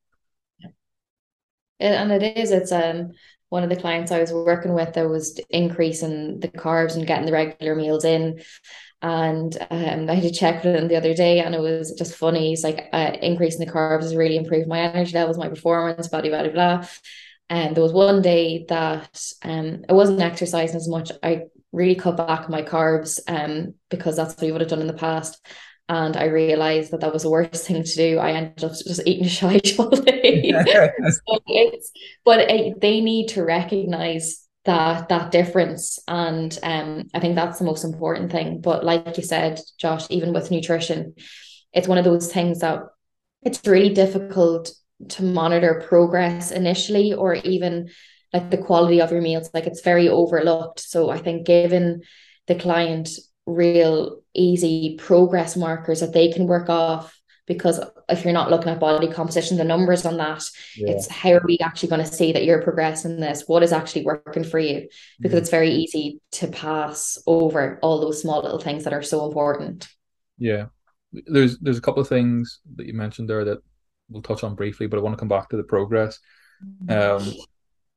[1.80, 3.12] And it is, it's um
[3.50, 7.26] one of the clients I was working with that was increasing the carbs and getting
[7.26, 8.42] the regular meals in.
[9.02, 12.16] And um, I had to check with him the other day, and it was just
[12.16, 12.50] funny.
[12.50, 16.22] He's like, uh, increasing the carbs has really improved my energy levels, my performance, blah,
[16.22, 16.88] blah, blah, blah.
[17.50, 21.12] And there was one day that um, I wasn't exercising as much.
[21.24, 24.88] I really cut back my carbs um, because that's what I would have done in
[24.88, 25.46] the past
[25.90, 28.18] and I realized that that was the worst thing to do.
[28.18, 30.52] I ended up just eating shite all day.
[31.26, 31.92] so it's,
[32.26, 37.66] but it, they need to recognize that that difference, and um, I think that's the
[37.66, 38.60] most important thing.
[38.60, 41.16] But like you said, Josh, even with nutrition,
[41.72, 42.82] it's one of those things that
[43.44, 44.72] it's really difficult
[45.10, 47.90] to monitor progress initially, or even
[48.34, 49.50] like the quality of your meals.
[49.54, 50.82] Like it's very overlooked.
[50.82, 52.02] So I think given
[52.48, 53.10] the client
[53.48, 57.80] real easy progress markers that they can work off because
[58.10, 60.44] if you're not looking at body composition the numbers on that
[60.76, 60.92] yeah.
[60.92, 63.46] it's how are we actually going to see that you're progressing this?
[63.48, 64.90] What is actually working for you?
[65.18, 65.38] Because mm-hmm.
[65.38, 69.88] it's very easy to pass over all those small little things that are so important.
[70.38, 70.66] Yeah.
[71.14, 73.60] There's there's a couple of things that you mentioned there that
[74.10, 76.20] we'll touch on briefly but i want to come back to the progress.
[76.90, 77.34] Um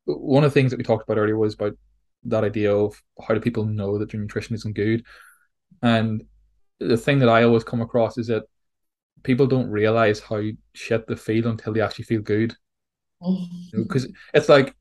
[0.06, 1.76] one of the things that we talked about earlier was about
[2.24, 5.04] that idea of how do people know that their nutrition isn't good
[5.83, 6.24] and
[6.78, 8.44] the thing that I always come across is that
[9.22, 12.54] people don't realize how shit they feel until they actually feel good.
[13.72, 14.74] Because you know, it's like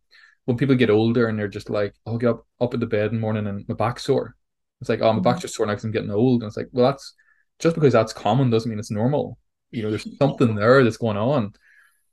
[0.46, 3.10] when people get older and they're just like, I'll get up, up at the bed
[3.10, 4.36] in the morning and my back's sore.
[4.80, 6.42] It's like, oh, my back's just sore now because I'm getting old.
[6.42, 7.14] And it's like, well, that's
[7.60, 9.38] just because that's common doesn't mean it's normal.
[9.72, 11.54] You know, there's something there that's going on.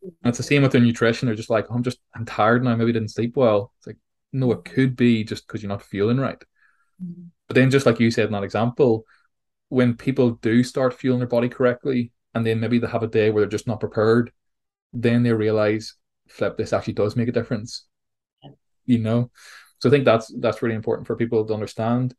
[0.02, 1.26] And it's the same with their nutrition.
[1.26, 2.74] They're just like, oh, I'm just, I'm tired now.
[2.74, 3.72] Maybe didn't sleep well.
[3.78, 3.98] It's like,
[4.32, 6.42] no, it could be just because you're not feeling right.
[7.00, 9.04] But then, just like you said in that example,
[9.68, 13.30] when people do start fueling their body correctly, and then maybe they have a day
[13.30, 14.32] where they're just not prepared,
[14.92, 15.94] then they realize,
[16.28, 17.86] flip, this actually does make a difference.
[18.84, 19.30] You know,
[19.80, 22.14] so I think that's that's really important for people to understand.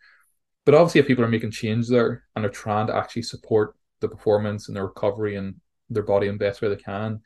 [0.66, 4.10] But obviously, if people are making change there and are trying to actually support the
[4.10, 5.56] performance and the recovery and
[5.90, 7.22] their body in the best way they can,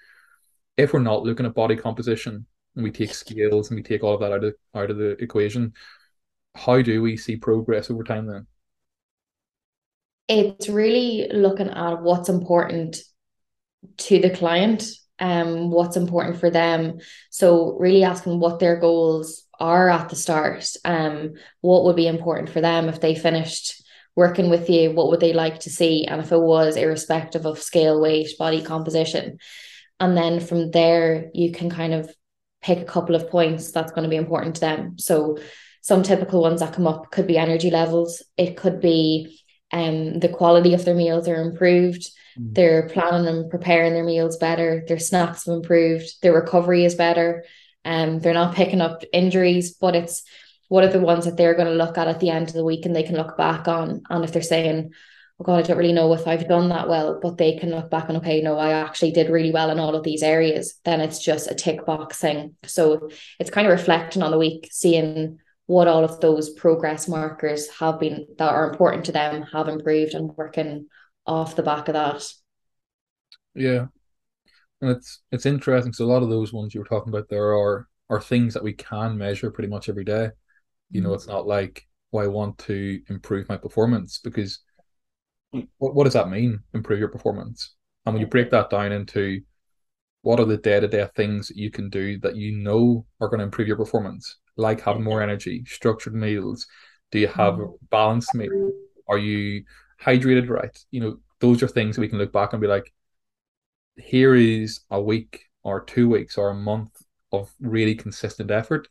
[0.78, 4.14] if we're not looking at body composition and we take scales and we take all
[4.14, 5.74] of that out of out of the equation,
[6.56, 8.48] how do we see progress over time then?
[10.28, 12.98] It's really looking at what's important
[13.98, 14.86] to the client,
[15.20, 17.00] um, what's important for them.
[17.30, 20.70] So really asking what their goals are at the start.
[20.84, 23.84] Um, what would be important for them if they finished
[24.16, 24.92] working with you?
[24.92, 26.06] What would they like to see?
[26.06, 29.38] And if it was irrespective of scale, weight, body composition.
[30.00, 32.14] And then from there, you can kind of
[32.62, 34.98] pick a couple of points that's going to be important to them.
[34.98, 35.38] So
[35.82, 38.24] some typical ones that come up could be energy levels.
[38.38, 39.40] It could be
[39.72, 42.10] um the quality of their meals are improved.
[42.40, 42.56] Mm.
[42.56, 44.84] They're planning and preparing their meals better.
[44.88, 46.22] Their snacks have improved.
[46.22, 47.46] Their recovery is better.
[47.84, 50.24] Um, they're not picking up injuries, but it's
[50.68, 52.64] what are the ones that they're going to look at at the end of the
[52.64, 54.04] week and they can look back on.
[54.10, 54.94] And if they're saying,
[55.40, 57.90] oh God, I don't really know if I've done that well, but they can look
[57.90, 61.02] back and, okay, no, I actually did really well in all of these areas, then
[61.02, 62.56] it's just a tick box thing.
[62.64, 67.70] So it's kind of reflecting on the week, seeing what all of those progress markers
[67.80, 70.88] have been that are important to them have improved and working
[71.26, 72.24] off the back of that.
[73.56, 73.88] Yeah.
[74.82, 75.94] And it's it's interesting.
[75.94, 78.64] So a lot of those ones you were talking about there are are things that
[78.64, 80.30] we can measure pretty much every day.
[80.90, 81.16] You know, mm-hmm.
[81.16, 84.60] it's not like well, I want to improve my performance because
[85.78, 86.60] what, what does that mean?
[86.74, 87.76] Improve your performance.
[88.06, 89.42] And when you break that down into
[90.24, 93.28] what are the day to day things that you can do that you know are
[93.28, 94.38] going to improve your performance?
[94.58, 96.68] Like having more energy, structured meals?
[97.12, 97.86] Do you have mm-hmm.
[97.90, 98.72] balanced meal?
[99.08, 99.64] Are you
[100.02, 100.78] hydrated right?
[100.92, 102.94] You know, those are things we can look back and be like,
[103.98, 106.92] here is a week or two weeks or a month
[107.32, 108.88] of really consistent effort.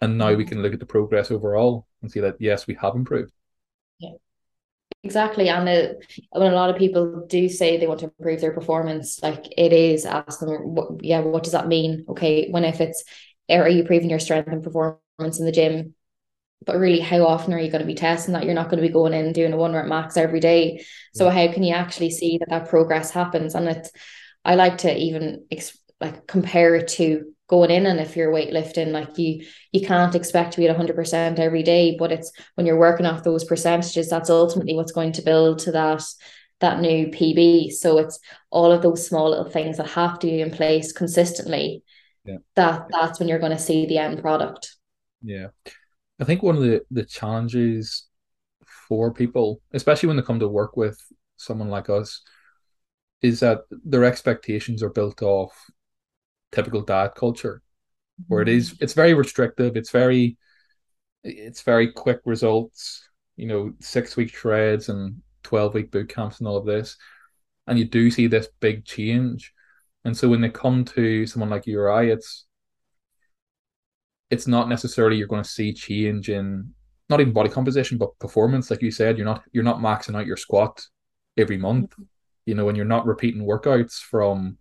[0.00, 0.48] And now we mm-hmm.
[0.48, 3.32] can look at the progress overall and see that, yes, we have improved.
[3.98, 4.10] Yeah.
[5.02, 5.48] Exactly.
[5.48, 9.22] And it, when a lot of people do say they want to improve their performance,
[9.22, 12.04] like it is ask them, what, yeah, what does that mean?
[12.08, 12.48] Okay.
[12.50, 13.04] When if it's,
[13.50, 15.00] are you improving your strength and performance?
[15.16, 15.94] Performance in the gym.
[16.66, 18.44] But really how often are you going to be testing that?
[18.44, 20.84] You're not going to be going in and doing a one rep max every day.
[21.14, 23.54] So how can you actually see that that progress happens?
[23.54, 23.90] And it's
[24.44, 25.46] i like to even
[26.00, 30.52] like compare it to going in and if you're weightlifting like you you can't expect
[30.52, 34.30] to be at 100% every day but it's when you're working off those percentages that's
[34.30, 36.02] ultimately what's going to build to that
[36.60, 38.18] that new pb so it's
[38.50, 41.82] all of those small little things that have to be in place consistently
[42.24, 42.38] yeah.
[42.56, 44.73] that that's when you're going to see the end product
[45.24, 45.48] yeah
[46.20, 48.06] I think one of the the challenges
[48.88, 50.98] for people, especially when they come to work with
[51.36, 52.22] someone like us,
[53.22, 55.52] is that their expectations are built off
[56.52, 57.62] typical diet culture,
[58.28, 58.58] where it mm-hmm.
[58.58, 59.76] is it's very restrictive.
[59.76, 60.36] It's very
[61.24, 63.08] it's very quick results.
[63.36, 66.96] You know, six week shreds and twelve week boot camps and all of this,
[67.66, 69.52] and you do see this big change.
[70.04, 72.46] And so when they come to someone like you or I, it's
[74.34, 76.72] it's not necessarily you're going to see change in
[77.08, 80.26] not even body composition but performance like you said you're not you're not maxing out
[80.26, 80.84] your squat
[81.36, 82.02] every month mm-hmm.
[82.46, 84.58] you know and you're not repeating workouts from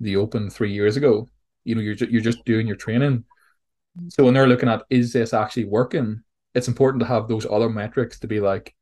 [0.00, 1.28] the open 3 years ago.
[1.64, 3.24] You know you're ju- you're just doing your training.
[4.08, 6.22] So when they're looking at is this actually working?
[6.54, 8.74] It's important to have those other metrics to be like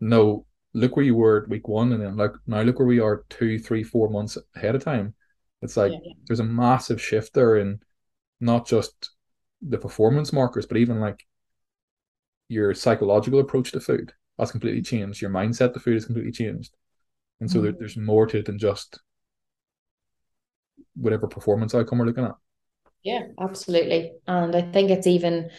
[0.00, 2.98] no look where you were at week 1 and then like now look where we
[2.98, 5.14] are two, three, four months ahead of time.
[5.62, 6.12] It's like yeah, yeah.
[6.26, 7.80] there's a massive shift there in
[8.40, 9.10] not just
[9.66, 11.26] the performance markers, but even like
[12.48, 15.20] your psychological approach to food that's completely changed.
[15.20, 16.74] Your mindset to food is completely changed,
[17.40, 17.64] and so mm-hmm.
[17.64, 19.00] there, there's more to it than just
[20.96, 22.34] whatever performance outcome we're looking at.
[23.02, 25.50] Yeah, absolutely, and I think it's even.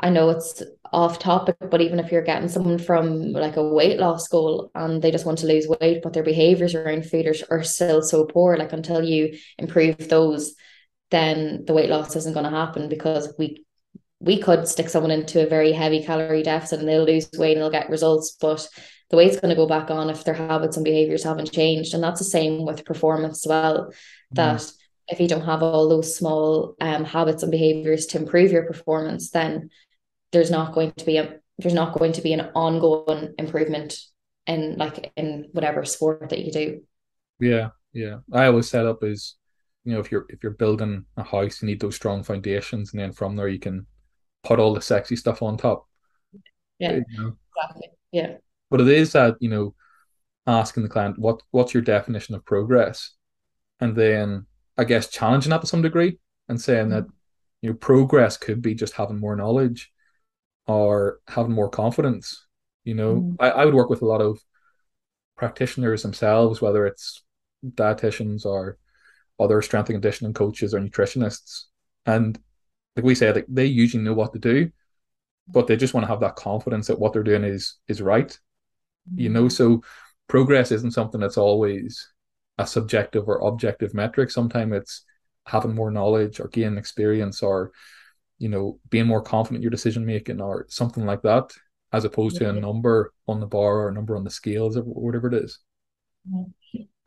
[0.00, 0.62] I know it's
[0.92, 5.02] off topic, but even if you're getting someone from like a weight loss goal and
[5.02, 8.24] they just want to lose weight, but their behaviors around food are, are still so
[8.24, 10.54] poor, like until you improve those,
[11.10, 13.64] then the weight loss isn't going to happen because we
[14.20, 17.62] we could stick someone into a very heavy calorie deficit and they'll lose weight and
[17.62, 18.68] they'll get results, but
[19.10, 21.94] the weight's going to go back on if their habits and behaviors haven't changed.
[21.94, 23.86] And that's the same with performance as well.
[23.86, 23.94] Mm.
[24.32, 24.72] That
[25.06, 29.30] if you don't have all those small um, habits and behaviors to improve your performance,
[29.30, 29.70] then
[30.32, 33.98] there's not going to be a there's not going to be an ongoing improvement
[34.46, 36.82] in like in whatever sport that you do.
[37.40, 38.18] Yeah, yeah.
[38.32, 39.34] I always set up as
[39.88, 43.00] you know if you're if you're building a house you need those strong foundations and
[43.00, 43.86] then from there you can
[44.44, 45.86] put all the sexy stuff on top
[46.78, 47.34] yeah you know?
[47.56, 48.34] exactly yeah
[48.70, 49.74] but it is that you know
[50.46, 53.14] asking the client what what's your definition of progress
[53.80, 54.44] and then
[54.76, 56.18] i guess challenging that to some degree
[56.50, 56.90] and saying mm-hmm.
[56.90, 57.06] that
[57.62, 59.90] you know progress could be just having more knowledge
[60.66, 62.46] or having more confidence
[62.84, 63.34] you know mm-hmm.
[63.40, 64.38] I, I would work with a lot of
[65.34, 67.24] practitioners themselves whether it's
[67.64, 68.76] dietitians or
[69.38, 71.64] other strength and conditioning coaches or nutritionists.
[72.06, 72.38] And
[72.96, 74.70] like we said, like they usually know what to do,
[75.46, 78.36] but they just want to have that confidence that what they're doing is is right.
[79.14, 79.48] You know, mm-hmm.
[79.48, 79.82] so
[80.26, 82.12] progress isn't something that's always
[82.58, 84.30] a subjective or objective metric.
[84.30, 85.04] Sometimes it's
[85.48, 87.72] having more knowledge or gaining experience or
[88.38, 91.50] you know being more confident in your decision making or something like that
[91.92, 94.82] as opposed to a number on the bar or a number on the scales or
[94.82, 95.58] whatever it is
[96.30, 96.50] mm-hmm.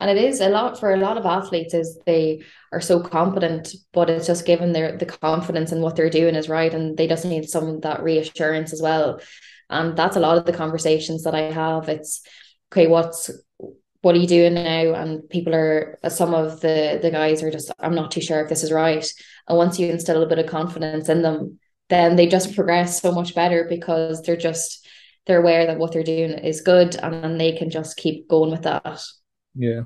[0.02, 2.42] And it is a lot for a lot of athletes is they
[2.72, 6.48] are so competent but it's just given their the confidence in what they're doing is
[6.48, 9.20] right and they just need some of that reassurance as well.
[9.70, 11.88] And that's a lot of the conversations that i have.
[11.88, 12.20] It's
[12.72, 13.30] okay what's
[14.00, 14.94] what are you doing now?
[14.94, 18.48] And people are some of the the guys are just i'm not too sure if
[18.48, 19.06] this is right.
[19.46, 21.60] And once you instill a bit of confidence in them
[21.90, 24.84] then they just progress so much better because they're just
[25.26, 28.62] they're aware that what they're doing is good and they can just keep going with
[28.62, 29.00] that
[29.54, 29.82] yeah.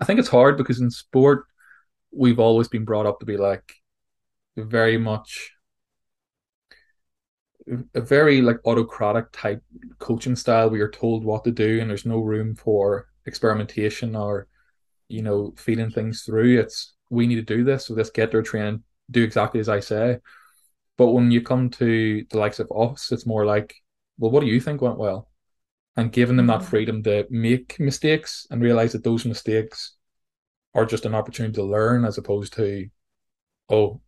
[0.00, 1.44] I think it's hard because in sport,
[2.12, 3.74] we've always been brought up to be like
[4.56, 5.52] very much
[7.94, 9.62] a very like autocratic type
[9.98, 10.70] coaching style.
[10.70, 14.48] We are told what to do and there's no room for experimentation or
[15.08, 16.60] you know feeding things through.
[16.60, 19.80] It's we need to do this so let's get their training do exactly as i
[19.80, 20.18] say.
[20.96, 23.74] But when you come to the likes of us it's more like
[24.18, 25.28] well what do you think went well
[25.98, 26.70] and giving them that mm-hmm.
[26.70, 29.96] freedom to make mistakes and realize that those mistakes
[30.72, 32.88] are just an opportunity to learn as opposed to,
[33.68, 34.00] oh,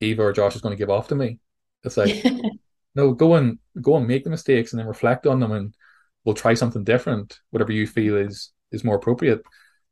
[0.00, 1.38] Eva or Josh is going to give off to me.
[1.84, 2.24] It's like,
[2.96, 5.72] no, go and go and make the mistakes and then reflect on them and
[6.24, 9.42] we'll try something different, whatever you feel is is more appropriate.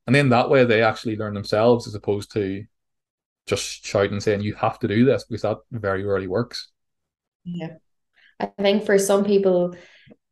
[0.08, 2.64] And then that way they actually learn themselves as opposed to
[3.46, 6.72] just shouting saying you have to do this because that very rarely works.
[7.44, 7.74] Yeah.
[8.40, 9.76] I think for some people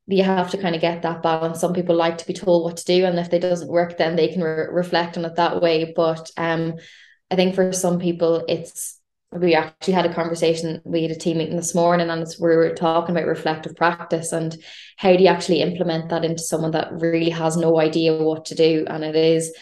[0.06, 1.60] you have to kind of get that balance.
[1.60, 4.16] Some people like to be told what to do, and if it doesn't work, then
[4.16, 5.92] they can re- reflect on it that way.
[5.96, 6.74] But um,
[7.30, 9.00] I think for some people, it's
[9.32, 10.80] we actually had a conversation.
[10.84, 14.56] We had a team meeting this morning, and we were talking about reflective practice and
[14.96, 18.54] how do you actually implement that into someone that really has no idea what to
[18.54, 18.84] do.
[18.88, 19.54] And it is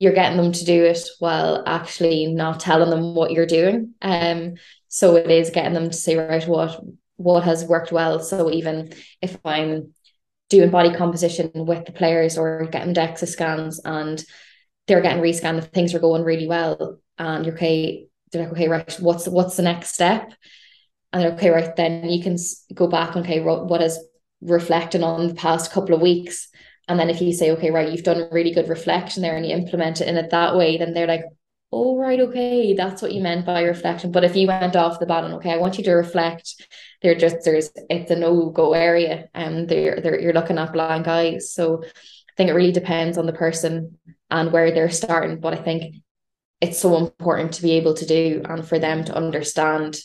[0.00, 3.94] you're getting them to do it while actually not telling them what you're doing.
[4.02, 4.54] Um,
[4.88, 6.80] so it is getting them to say, right, what
[7.16, 8.20] what has worked well.
[8.20, 9.92] So even if I'm
[10.48, 14.22] doing body composition with the players or getting DEXA scans and
[14.86, 18.96] they're getting rescanned, things are going really well, and you're okay they're like, okay, right,
[19.00, 20.32] what's what's the next step?
[21.12, 22.36] And they're okay, right, then you can
[22.74, 23.98] go back, okay, what is
[24.40, 26.48] reflecting on the past couple of weeks.
[26.88, 29.52] And then if you say, okay, right, you've done really good reflection there and you
[29.52, 31.22] implement it in it that way, then they're like,
[31.76, 34.10] oh, right, okay, that's what you meant by reflection.
[34.10, 36.66] But if you went off the bat and okay, I want you to reflect,
[37.02, 41.52] they're just there's it's a no-go area and they're they're you're looking at blank eyes.
[41.52, 43.98] So I think it really depends on the person
[44.30, 45.40] and where they're starting.
[45.40, 45.96] But I think
[46.60, 49.98] it's so important to be able to do and for them to understand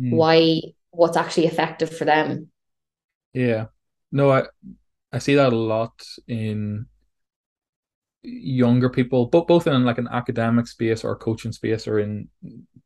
[0.00, 0.12] mm.
[0.12, 0.60] why
[0.90, 2.48] what's actually effective for them
[3.32, 3.66] yeah
[4.12, 4.44] no i
[5.12, 5.92] i see that a lot
[6.28, 6.86] in
[8.24, 12.28] younger people but both in like an academic space or coaching space or in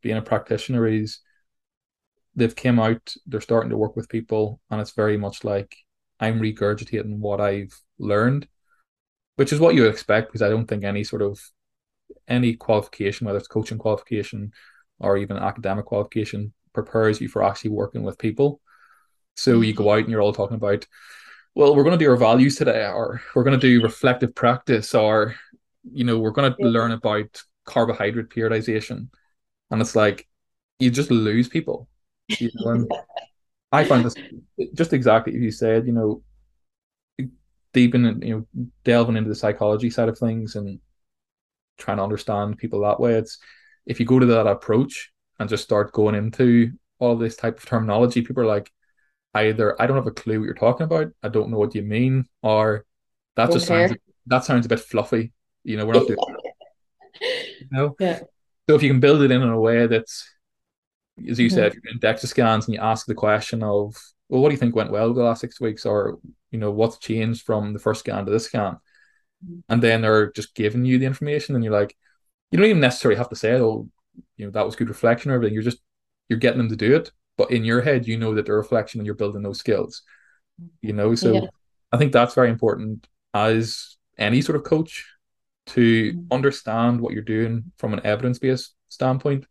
[0.03, 1.20] being a practitioner is
[2.34, 5.76] they've came out they're starting to work with people and it's very much like
[6.18, 8.49] i'm regurgitating what i've learned
[9.36, 11.41] which is what you expect because i don't think any sort of
[12.28, 14.53] any qualification, whether it's coaching qualification
[14.99, 18.61] or even academic qualification, prepares you for actually working with people.
[19.36, 19.91] So you go mm-hmm.
[19.91, 20.86] out and you're all talking about,
[21.59, 24.95] well, we're going to do our values today, or we're going to do reflective practice,
[24.95, 25.35] or
[25.93, 26.69] you know, we're going to yeah.
[26.69, 29.09] learn about carbohydrate periodization,
[29.73, 30.29] and it's like
[30.79, 31.89] you just lose people.
[32.29, 32.91] You know, and
[33.73, 34.15] I find this
[34.73, 35.89] just exactly as you said.
[35.89, 36.23] You know,
[37.73, 40.79] deep in you know delving into the psychology side of things and
[41.77, 43.15] trying to understand people that way.
[43.15, 43.37] It's
[43.85, 47.67] if you go to that approach and just start going into all this type of
[47.67, 48.71] terminology, people are like,
[49.35, 51.83] either I don't have a clue what you're talking about, I don't know what you
[51.83, 52.85] mean, or
[53.37, 53.95] that just sounds
[54.26, 55.33] that sounds a bit fluffy.
[55.64, 56.18] You know, we're not doing
[57.20, 57.97] you know?
[57.99, 58.20] Yeah.
[58.68, 60.29] So if you can build it in in a way that's
[61.29, 61.57] as you mm-hmm.
[61.57, 63.97] said, in DEXA scans and you ask the question of,
[64.29, 65.85] well, what do you think went well the last six weeks?
[65.85, 66.18] Or,
[66.53, 68.76] you know, what's changed from the first scan to this scan?
[69.68, 71.97] and then they're just giving you the information, and you're like,
[72.51, 73.89] you don't even necessarily have to say, "Oh,
[74.37, 75.55] you know, that was good reflection" or everything.
[75.55, 75.81] You're just
[76.29, 79.01] you're getting them to do it, but in your head, you know that they're reflection,
[79.01, 80.03] and you're building those skills.
[80.82, 81.47] You know, so yeah.
[81.93, 85.07] I think that's very important as any sort of coach
[85.68, 86.32] to mm-hmm.
[86.32, 89.47] understand what you're doing from an evidence based standpoint,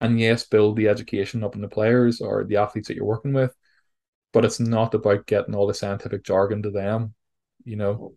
[0.00, 3.32] and yes, build the education up in the players or the athletes that you're working
[3.34, 3.54] with.
[4.32, 7.14] But it's not about getting all the scientific jargon to them,
[7.64, 8.14] you know.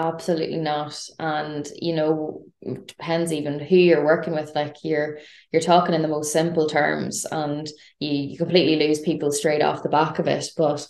[0.00, 0.98] Absolutely not.
[1.18, 2.44] And you know,
[2.86, 4.54] depends even who you're working with.
[4.54, 5.18] Like you're
[5.52, 9.82] you're talking in the most simple terms and you, you completely lose people straight off
[9.82, 10.48] the back of it.
[10.56, 10.88] But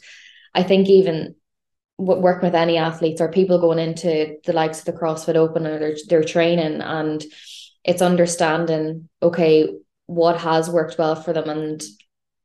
[0.54, 1.34] I think even
[1.98, 5.80] working with any athletes or people going into the likes of the CrossFit Open or
[5.80, 7.22] their, their training and
[7.84, 9.68] it's understanding, okay,
[10.06, 11.82] what has worked well for them and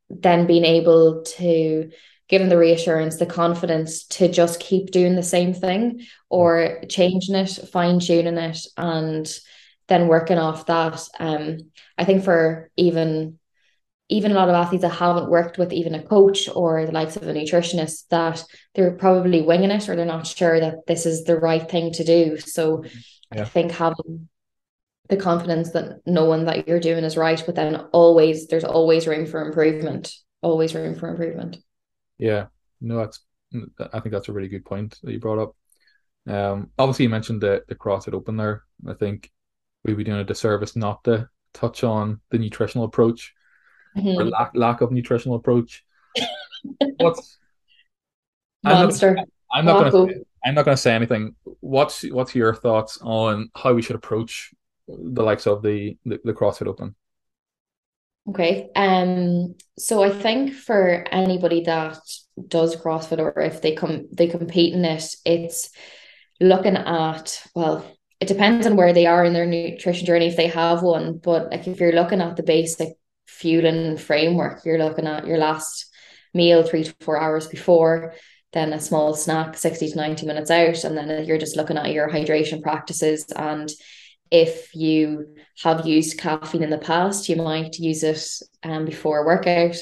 [0.09, 1.91] then being able to
[2.27, 7.59] given the reassurance, the confidence to just keep doing the same thing or changing it,
[7.71, 9.31] fine tuning it, and
[9.87, 11.01] then working off that.
[11.19, 13.39] Um, I think for even
[14.07, 17.15] even a lot of athletes that haven't worked with even a coach or the likes
[17.15, 18.43] of a nutritionist, that
[18.75, 22.03] they're probably winging it or they're not sure that this is the right thing to
[22.03, 22.37] do.
[22.37, 22.83] So
[23.33, 23.41] yeah.
[23.41, 24.29] I think having
[25.09, 29.25] the confidence that knowing that you're doing is right, but then always there's always room
[29.25, 30.13] for improvement.
[30.43, 31.57] Always room for improvement.
[32.17, 32.47] Yeah,
[32.81, 33.21] no, that's
[33.93, 35.55] I think that's a really good point that you brought up.
[36.27, 38.63] Um, obviously you mentioned the the CrossFit Open there.
[38.87, 39.31] I think
[39.83, 43.33] we'd be doing a disservice not to touch on the nutritional approach
[43.95, 44.19] mm-hmm.
[44.19, 45.83] or lack lack of nutritional approach.
[46.97, 47.37] What's
[48.63, 49.17] monster?
[49.51, 51.35] I'm not, I'm not gonna say, I'm not gonna say anything.
[51.59, 54.53] What's what's your thoughts on how we should approach
[54.87, 56.95] the likes of the the, the CrossFit Open?
[58.27, 58.69] Okay.
[58.75, 59.55] Um.
[59.77, 61.99] So I think for anybody that
[62.47, 65.69] does CrossFit or if they come they compete in it, it's
[66.39, 67.85] looking at well,
[68.19, 71.19] it depends on where they are in their nutrition journey if they have one.
[71.19, 72.93] But like if you're looking at the basic
[73.27, 75.85] fueling framework, you're looking at your last
[76.33, 78.13] meal three to four hours before,
[78.53, 81.91] then a small snack 60 to 90 minutes out, and then you're just looking at
[81.91, 83.69] your hydration practices and
[84.31, 88.23] if you have used caffeine in the past, you might use it
[88.63, 89.77] um, before a workout,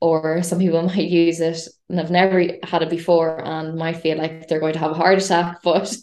[0.00, 4.18] or some people might use it and have never had it before and might feel
[4.18, 5.96] like they're going to have a heart attack, but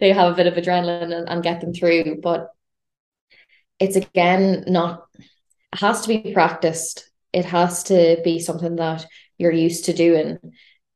[0.00, 2.20] they have a bit of adrenaline and, and get them through.
[2.22, 2.48] But
[3.78, 5.06] it's again not
[5.74, 7.10] has to be practiced.
[7.32, 9.06] It has to be something that
[9.38, 10.38] you're used to doing.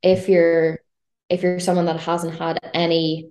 [0.03, 0.80] If you're
[1.28, 3.30] if you're someone that hasn't had any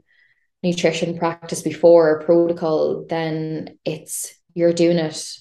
[0.63, 5.37] nutrition practice before or protocol, then it's you're doing it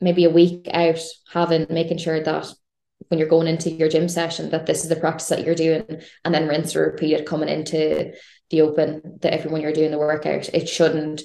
[0.00, 1.00] maybe a week out,
[1.32, 2.46] having making sure that
[3.08, 6.00] when you're going into your gym session that this is the practice that you're doing
[6.24, 8.12] and then rinse or repeat it coming into
[8.50, 10.48] the open that everyone you're doing the workout.
[10.54, 11.22] It shouldn't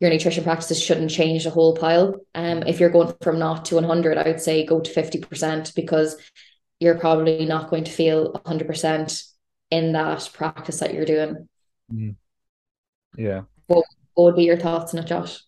[0.00, 2.14] your nutrition practices shouldn't change the whole pile.
[2.34, 6.16] Um, if you're going from not to 100, I would say go to 50% because
[6.80, 9.24] you're probably not going to feel 100%
[9.70, 11.48] in that practice that you're doing.
[11.92, 12.16] Mm.
[13.16, 13.42] Yeah.
[13.66, 13.84] What,
[14.14, 15.42] what would be your thoughts on it, Josh?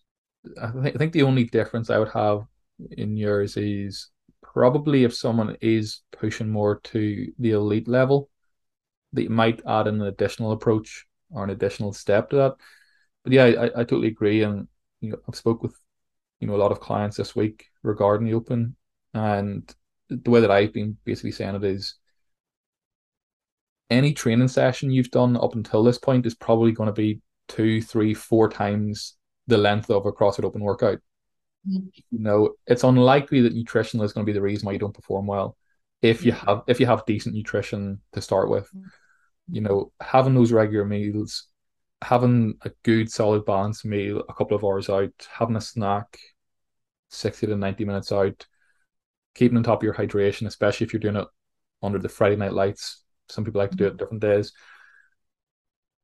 [0.61, 2.45] I, th- I think the only difference I would have
[2.91, 4.09] in yours is
[4.41, 8.29] probably if someone is pushing more to the elite level,
[9.13, 12.55] that you might add an additional approach or an additional step to that.
[13.23, 14.43] But yeah, I, I totally agree.
[14.43, 14.67] And
[15.01, 15.75] you know, I've spoke with
[16.39, 18.75] you know a lot of clients this week regarding the open,
[19.13, 19.73] and
[20.09, 21.95] the way that I've been basically saying it is
[23.89, 27.81] any training session you've done up until this point is probably going to be two,
[27.81, 29.15] three, four times
[29.47, 30.99] the length of a CrossFit Open workout.
[31.67, 31.87] Mm-hmm.
[32.11, 34.93] You know, it's unlikely that nutrition is going to be the reason why you don't
[34.93, 35.57] perform well.
[36.01, 36.47] If you mm-hmm.
[36.47, 38.87] have if you have decent nutrition to start with, mm-hmm.
[39.55, 41.47] you know, having those regular meals,
[42.01, 46.17] having a good solid balanced meal a couple of hours out, having a snack
[47.09, 48.45] 60 to 90 minutes out,
[49.35, 51.27] keeping on top of your hydration, especially if you're doing it
[51.81, 53.03] under the Friday night lights.
[53.29, 53.97] Some people like to do it mm-hmm.
[53.97, 54.51] different days.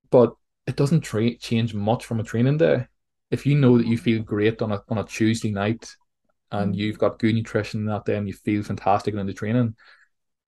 [0.10, 0.34] But
[0.70, 2.86] it doesn't tra- change much from a training day
[3.32, 4.02] if you know that you mm.
[4.02, 5.96] feel great on a on a Tuesday night
[6.52, 6.80] and mm-hmm.
[6.80, 9.76] you've got good nutrition that day and you feel fantastic in the training,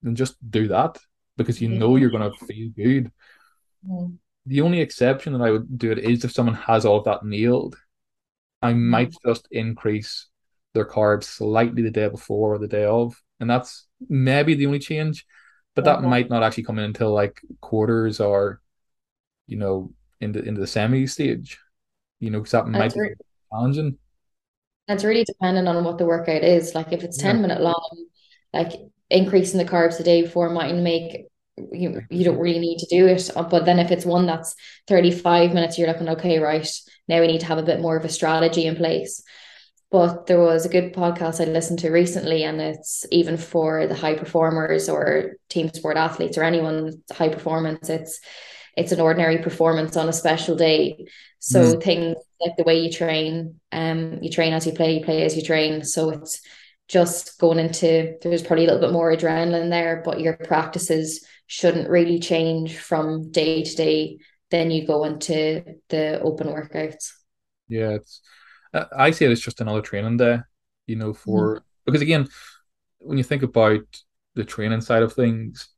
[0.01, 0.97] then just do that
[1.37, 2.47] because you know you're gonna mm.
[2.47, 3.11] feel good.
[3.87, 4.17] Mm.
[4.47, 7.23] The only exception that I would do it is if someone has all of that
[7.23, 7.75] nailed.
[8.63, 10.27] I might just increase
[10.73, 14.79] their carbs slightly the day before or the day of, and that's maybe the only
[14.79, 15.25] change.
[15.75, 16.07] But that uh-huh.
[16.07, 18.61] might not actually come in until like quarters or,
[19.47, 21.59] you know, into into the semi stage
[22.21, 22.99] you know, because that might be
[23.51, 23.97] challenging.
[24.87, 26.73] It's really dependent on what the workout is.
[26.73, 27.41] Like if it's 10 yeah.
[27.41, 28.05] minute long,
[28.53, 28.71] like
[29.09, 31.25] increasing the carbs the day before might make
[31.71, 33.29] you you don't really need to do it.
[33.35, 34.55] Uh, but then if it's one that's
[34.87, 36.67] 35 minutes, you're looking, okay, right,
[37.07, 39.21] now we need to have a bit more of a strategy in place.
[39.89, 43.95] But there was a good podcast I listened to recently, and it's even for the
[43.95, 47.89] high performers or team sport athletes or anyone high performance.
[47.89, 48.21] It's
[48.77, 51.07] it's an ordinary performance on a special day.
[51.39, 51.83] So mm.
[51.83, 55.35] things like the way you train, um, you train as you play, you play as
[55.35, 55.83] you train.
[55.83, 56.41] So it's
[56.87, 61.89] just going into there's probably a little bit more adrenaline there, but your practices shouldn't
[61.89, 64.19] really change from day to day.
[64.49, 67.11] Then you go into the open workouts.
[67.67, 68.21] Yeah, it's
[68.73, 70.39] I see it as just another training day,
[70.87, 71.61] you know, for mm.
[71.85, 72.27] because again,
[72.99, 73.81] when you think about
[74.35, 75.69] the training side of things,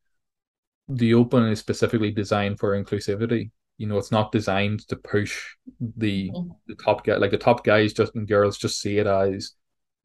[0.88, 3.52] the open is specifically designed for inclusivity.
[3.78, 6.52] You know, it's not designed to push the mm-hmm.
[6.68, 9.54] the top guy like the top guys just and girls just see it as,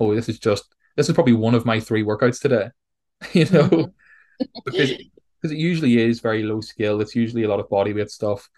[0.00, 2.70] oh, this is just this is probably one of my three workouts today.
[3.32, 4.44] you know, mm-hmm.
[4.64, 4.92] because
[5.40, 7.00] because it usually is very low skill.
[7.00, 8.48] It's usually a lot of body weight stuff,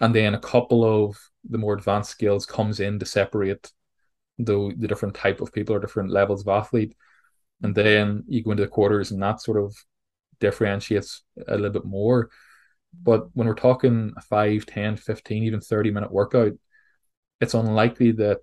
[0.00, 1.16] and then a couple of
[1.48, 3.70] the more advanced skills comes in to separate
[4.38, 6.96] the the different type of people or different levels of athlete,
[7.62, 9.76] and then you go into the quarters, and that sort of
[10.40, 12.30] differentiates a little bit more.
[13.02, 16.52] But when we're talking a 5, 10, 15, even 30 minute workout,
[17.40, 18.40] it's unlikely that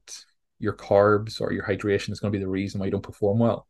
[0.60, 3.40] your carbs or your hydration is going to be the reason why you don't perform
[3.40, 3.68] well.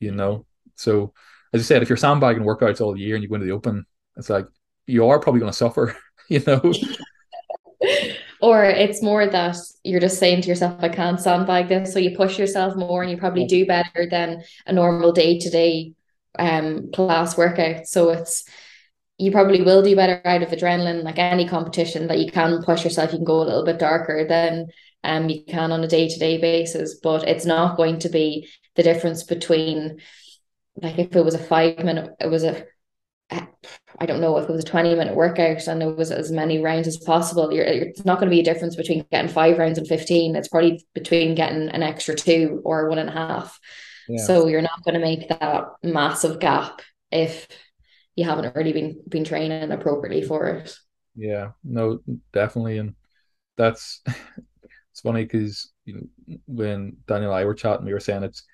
[0.00, 0.46] You know?
[0.76, 1.12] So
[1.52, 3.86] as I said, if you're sandbagging workouts all year and you go into the open,
[4.16, 4.46] it's like
[4.86, 5.96] you are probably going to suffer,
[6.28, 6.60] you know.
[8.40, 11.92] or it's more that you're just saying to yourself, I can't sandbag this.
[11.92, 15.50] So you push yourself more and you probably do better than a normal day to
[15.50, 15.94] day
[16.38, 17.86] um class workout.
[17.86, 18.44] So it's
[19.18, 22.82] you probably will do better out of adrenaline, like any competition that you can push
[22.82, 24.66] yourself, you can go a little bit darker than
[25.04, 26.98] um you can on a day-to-day basis.
[27.02, 30.00] But it's not going to be the difference between
[30.76, 32.64] like if it was a five minute, it was a
[33.98, 36.58] I don't know if it was a 20 minute workout and it was as many
[36.60, 37.52] rounds as possible.
[37.52, 40.36] You're, it's not going to be a difference between getting five rounds and 15.
[40.36, 43.58] It's probably between getting an extra two or one and a half.
[44.18, 47.48] So you're not going to make that massive gap if
[48.16, 50.76] you haven't really been been training appropriately for it.
[51.16, 52.00] Yeah, no,
[52.32, 52.94] definitely, and
[53.56, 58.22] that's it's funny because you know, when Daniel and I were chatting, we were saying
[58.24, 58.44] it's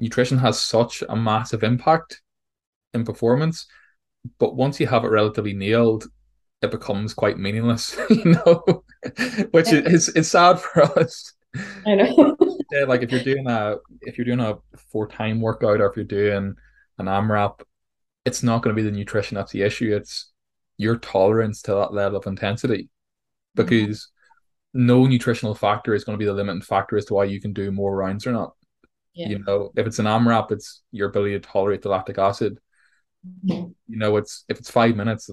[0.00, 2.20] nutrition has such a massive impact
[2.94, 3.66] in performance,
[4.38, 6.06] but once you have it relatively nailed,
[6.60, 8.84] it becomes quite meaningless, you know,
[9.52, 11.32] which is it's sad for us
[11.86, 12.36] I know.
[12.72, 14.58] yeah, like if you're doing a if you're doing a
[14.90, 16.54] for time workout or if you're doing
[16.98, 17.60] an AMRAP,
[18.24, 19.94] it's not going to be the nutrition that's the issue.
[19.94, 20.32] It's
[20.76, 22.88] your tolerance to that level of intensity,
[23.54, 24.10] because
[24.74, 24.86] mm-hmm.
[24.86, 27.52] no nutritional factor is going to be the limiting factor as to why you can
[27.52, 28.54] do more rounds or not.
[29.14, 29.28] Yeah.
[29.28, 32.58] You know, if it's an AMRAP, it's your ability to tolerate the lactic acid.
[33.44, 33.72] Mm-hmm.
[33.88, 35.28] You know, it's if it's five minutes,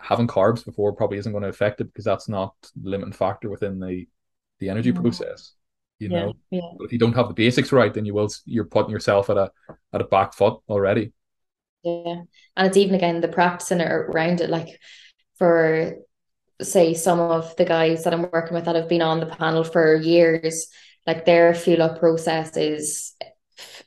[0.00, 3.50] having carbs before probably isn't going to affect it because that's not the limiting factor
[3.50, 4.06] within the
[4.62, 5.02] the energy mm-hmm.
[5.02, 5.52] process.
[5.98, 6.70] You yeah, know, yeah.
[6.78, 9.36] but if you don't have the basics right, then you will you're putting yourself at
[9.36, 9.50] a
[9.92, 11.12] at a back foot already.
[11.84, 12.22] Yeah,
[12.56, 14.80] and it's even again the practicing around it, like
[15.36, 15.96] for
[16.60, 19.64] say some of the guys that I'm working with that have been on the panel
[19.64, 20.68] for years,
[21.06, 23.14] like their fuel up process is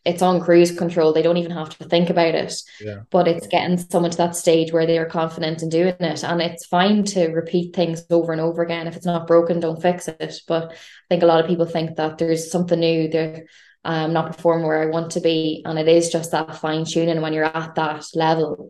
[0.06, 1.14] it's on cruise control.
[1.14, 2.54] They don't even have to think about it.
[2.80, 3.02] Yeah.
[3.10, 6.24] But it's getting someone to that stage where they are confident in doing it.
[6.24, 8.88] And it's fine to repeat things over and over again.
[8.88, 10.36] If it's not broken, don't fix it.
[10.48, 10.76] But I
[11.10, 13.08] think a lot of people think that there's something new.
[13.08, 13.46] They're
[13.84, 15.64] um, not performing where I want to be.
[15.66, 18.70] And it is just that fine tuning when you're at that level.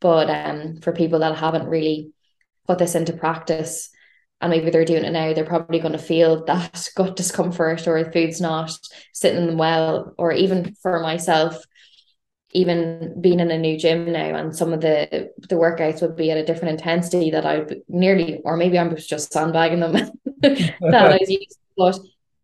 [0.00, 2.12] But um, for people that haven't really
[2.66, 3.90] put this into practice,
[4.40, 8.02] and maybe they're doing it now, they're probably going to feel that gut discomfort or
[8.02, 8.70] the food's not
[9.12, 10.14] sitting well.
[10.18, 11.64] Or even for myself,
[12.52, 16.30] even being in a new gym now and some of the the workouts would be
[16.30, 19.92] at a different intensity that I'd nearly or maybe I'm just sandbagging them
[20.40, 21.98] that I was used but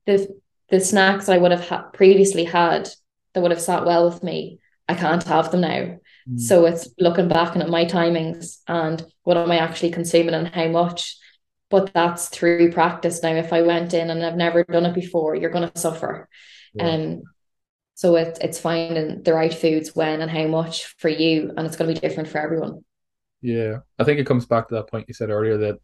[0.07, 0.29] the
[0.69, 2.89] the snacks I would have ha- previously had
[3.33, 6.39] that would have sat well with me I can't have them now mm.
[6.41, 10.49] so it's looking back and at my timings and what am I actually consuming and
[10.49, 11.17] how much
[11.73, 13.35] but that's through practice now.
[13.35, 16.29] If i went in and i've never done it before you're going to suffer.
[16.75, 16.89] Yeah.
[16.89, 17.23] um
[17.95, 21.77] so it's it's finding the right foods when and how much for you and it's
[21.77, 22.85] going to be different for everyone.
[23.41, 23.79] Yeah.
[23.99, 25.79] I think it comes back to that point you said earlier that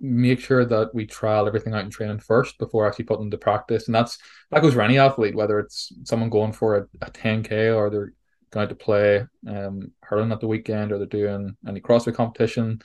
[0.00, 3.86] make sure that we trial everything out in training first before actually putting into practice.
[3.86, 4.18] And that's
[4.50, 8.12] that goes for any athlete whether it's someone going for a, a 10k or they're
[8.50, 12.82] going to play um hurling at the weekend or they're doing any crossfit competition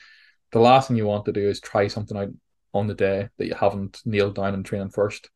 [0.51, 2.29] the last thing you want to do is try something out
[2.73, 5.29] on the day that you haven't nailed down in training first.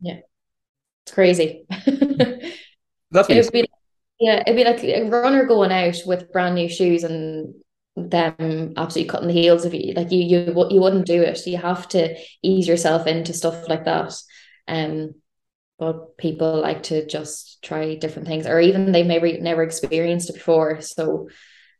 [0.00, 0.20] Yeah,
[1.04, 1.64] it's crazy.
[3.10, 3.66] That's it'd be,
[4.18, 7.54] yeah, it'd be like a runner going out with brand new shoes and
[7.96, 9.94] them absolutely cutting the heels of you.
[9.94, 11.46] Like you, you, you wouldn't do it.
[11.46, 14.14] You have to ease yourself into stuff like that.
[14.68, 15.14] Um,
[15.78, 20.34] but people like to just try different things, or even they've maybe never experienced it
[20.34, 21.28] before, so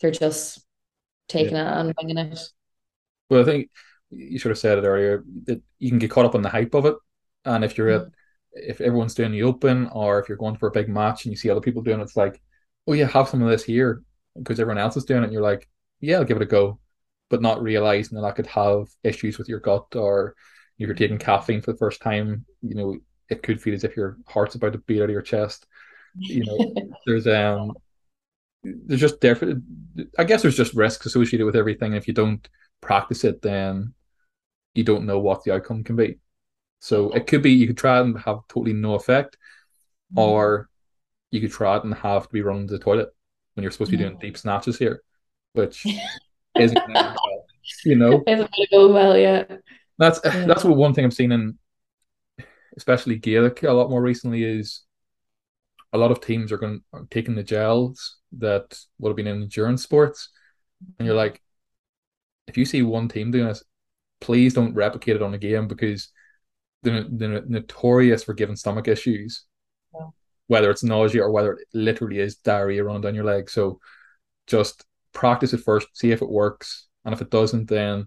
[0.00, 0.65] they're just
[1.28, 1.78] taking yeah.
[1.78, 2.38] it and winging it.
[3.30, 3.70] Well, I think
[4.10, 6.74] you sort of said it earlier that you can get caught up in the hype
[6.74, 6.96] of it,
[7.44, 8.06] and if you're mm.
[8.06, 8.12] at
[8.56, 11.36] if everyone's doing the open or if you're going for a big match and you
[11.36, 12.40] see other people doing it, it's like,
[12.86, 14.02] oh yeah, have some of this here
[14.36, 15.24] because everyone else is doing it.
[15.24, 15.68] And you're like,
[16.00, 16.78] yeah, I'll give it a go,
[17.28, 20.34] but not realizing that I could have issues with your gut or
[20.78, 22.96] if you're taking caffeine for the first time, you know,
[23.28, 25.66] it could feel as if your heart's about to beat out of your chest.
[26.14, 26.74] You know,
[27.06, 27.72] there's um
[28.62, 29.62] there's just different.
[30.18, 31.92] I guess there's just risks associated with everything.
[31.92, 32.46] If you don't
[32.80, 33.94] practice it, then
[34.74, 36.18] you don't know what the outcome can be.
[36.80, 39.36] So it could be you could try and have totally no effect,
[40.14, 40.20] mm.
[40.20, 40.68] or
[41.30, 43.08] you could try it and have to be running to the toilet
[43.54, 45.02] when you're supposed to be doing deep snatches here,
[45.54, 45.84] which
[46.58, 46.78] isn't
[47.84, 49.44] you know isn't going to go well yeah.
[49.98, 50.46] That's yeah.
[50.46, 51.58] that's what one thing I've seen in
[52.76, 54.82] especially Gaelic a lot more recently is
[55.92, 59.42] a lot of teams are going are taking the gels that would have been in
[59.42, 60.30] endurance sports,
[60.98, 61.42] and you're like,
[62.46, 63.62] if you see one team doing this,
[64.20, 66.10] please don't replicate it on a game because
[66.82, 69.44] they're, they're notorious for giving stomach issues,
[69.94, 70.08] yeah.
[70.46, 73.50] whether it's nausea or whether it literally is diarrhea running down your leg.
[73.50, 73.80] So
[74.46, 78.06] just practice it first, see if it works, and if it doesn't, then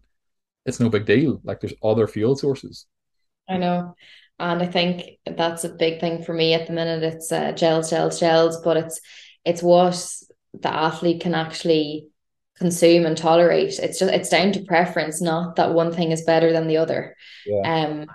[0.66, 1.42] it's no big deal.
[1.44, 2.86] Like there's other fuel sources.
[3.48, 3.96] I know.
[4.40, 7.04] And I think that's a big thing for me at the minute.
[7.04, 9.02] It's uh, gels, gels, gels, but it's
[9.46, 10.14] it's what
[10.54, 12.08] the athlete can actually
[12.58, 13.80] consume and tolerate.
[13.80, 17.16] It's just it's down to preference, not that one thing is better than the other.
[17.46, 17.86] Yeah.
[17.86, 18.08] Um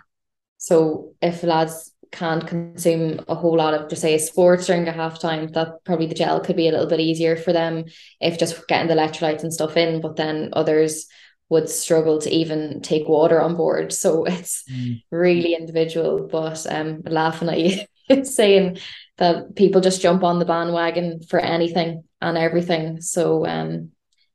[0.59, 4.97] so if lads can't consume a whole lot of just say a sports drink at
[4.97, 7.85] halftime, that probably the gel could be a little bit easier for them
[8.21, 11.07] if just getting the electrolytes and stuff in, but then others
[11.55, 13.93] would struggle to even take water on board.
[13.93, 15.03] So it's mm.
[15.11, 16.29] really individual.
[16.31, 18.79] But um laughing at you saying
[19.17, 23.01] that people just jump on the bandwagon for anything and everything.
[23.01, 23.93] So um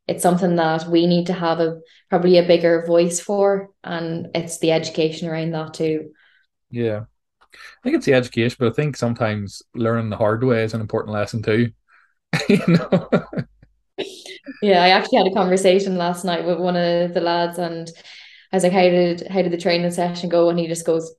[0.08, 4.58] it's something that we need to have a probably a bigger voice for and it's
[4.58, 6.12] the education around that too.
[6.72, 7.04] Yeah.
[7.54, 10.82] I think it's the education, but I think sometimes learning the hard way is an
[10.82, 11.72] important lesson too.
[12.50, 13.10] you know.
[14.62, 17.90] Yeah, I actually had a conversation last night with one of the lads and
[18.52, 20.50] I was like, How did how did the training session go?
[20.50, 21.14] And he just goes,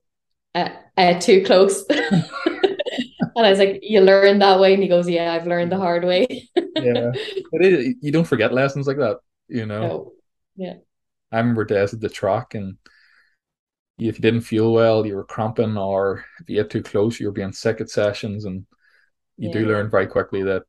[0.55, 1.85] uh, uh, too close.
[1.89, 2.25] and
[3.37, 4.73] I was like, you learn that way.
[4.73, 6.49] And he goes, yeah, I've learned the hard way.
[6.55, 7.11] yeah.
[7.53, 9.17] It is, you don't forget lessons like that,
[9.47, 9.81] you know?
[9.81, 10.11] No.
[10.55, 10.73] Yeah.
[11.31, 12.77] I remember days at the track and
[13.97, 17.27] if you didn't feel well, you were cramping, or if you get too close, you
[17.27, 18.45] were being sick at sessions.
[18.45, 18.65] And
[19.37, 19.53] you yeah.
[19.53, 20.63] do learn very quickly that,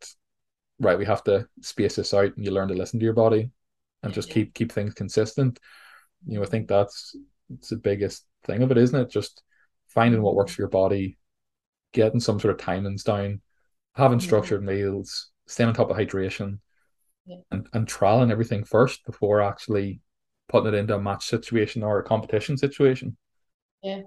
[0.82, 3.50] right, we have to space this out and you learn to listen to your body
[4.02, 5.58] and just keep keep things consistent.
[6.26, 7.16] You know, I think that's
[7.54, 9.10] it's the biggest thing of it, isn't it?
[9.10, 9.42] Just
[9.88, 11.18] finding what works for your body,
[11.92, 13.40] getting some sort of timings down,
[13.94, 16.58] having structured meals, staying on top of hydration,
[17.26, 17.36] yeah.
[17.50, 20.00] and, and trialing everything first before actually
[20.48, 23.16] putting it into a match situation or a competition situation.
[23.82, 24.02] Yeah.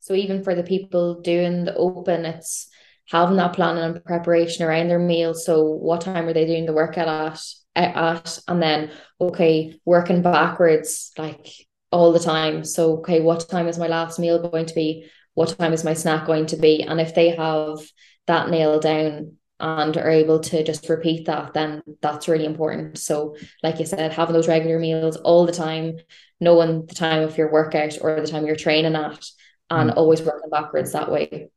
[0.00, 2.68] So even for the people doing the open, it's
[3.10, 5.44] having that planning and preparation around their meals.
[5.44, 7.40] So what time are they doing the workout at?
[7.74, 8.90] At and then
[9.20, 11.46] okay, working backwards like
[11.90, 12.64] all the time.
[12.64, 15.10] So okay, what time is my last meal going to be?
[15.36, 17.78] what time is my snack going to be and if they have
[18.26, 23.36] that nailed down and are able to just repeat that then that's really important so
[23.62, 25.96] like you said having those regular meals all the time
[26.40, 29.24] knowing the time of your workout or the time you're training at
[29.70, 29.96] and mm.
[29.96, 31.48] always working backwards that way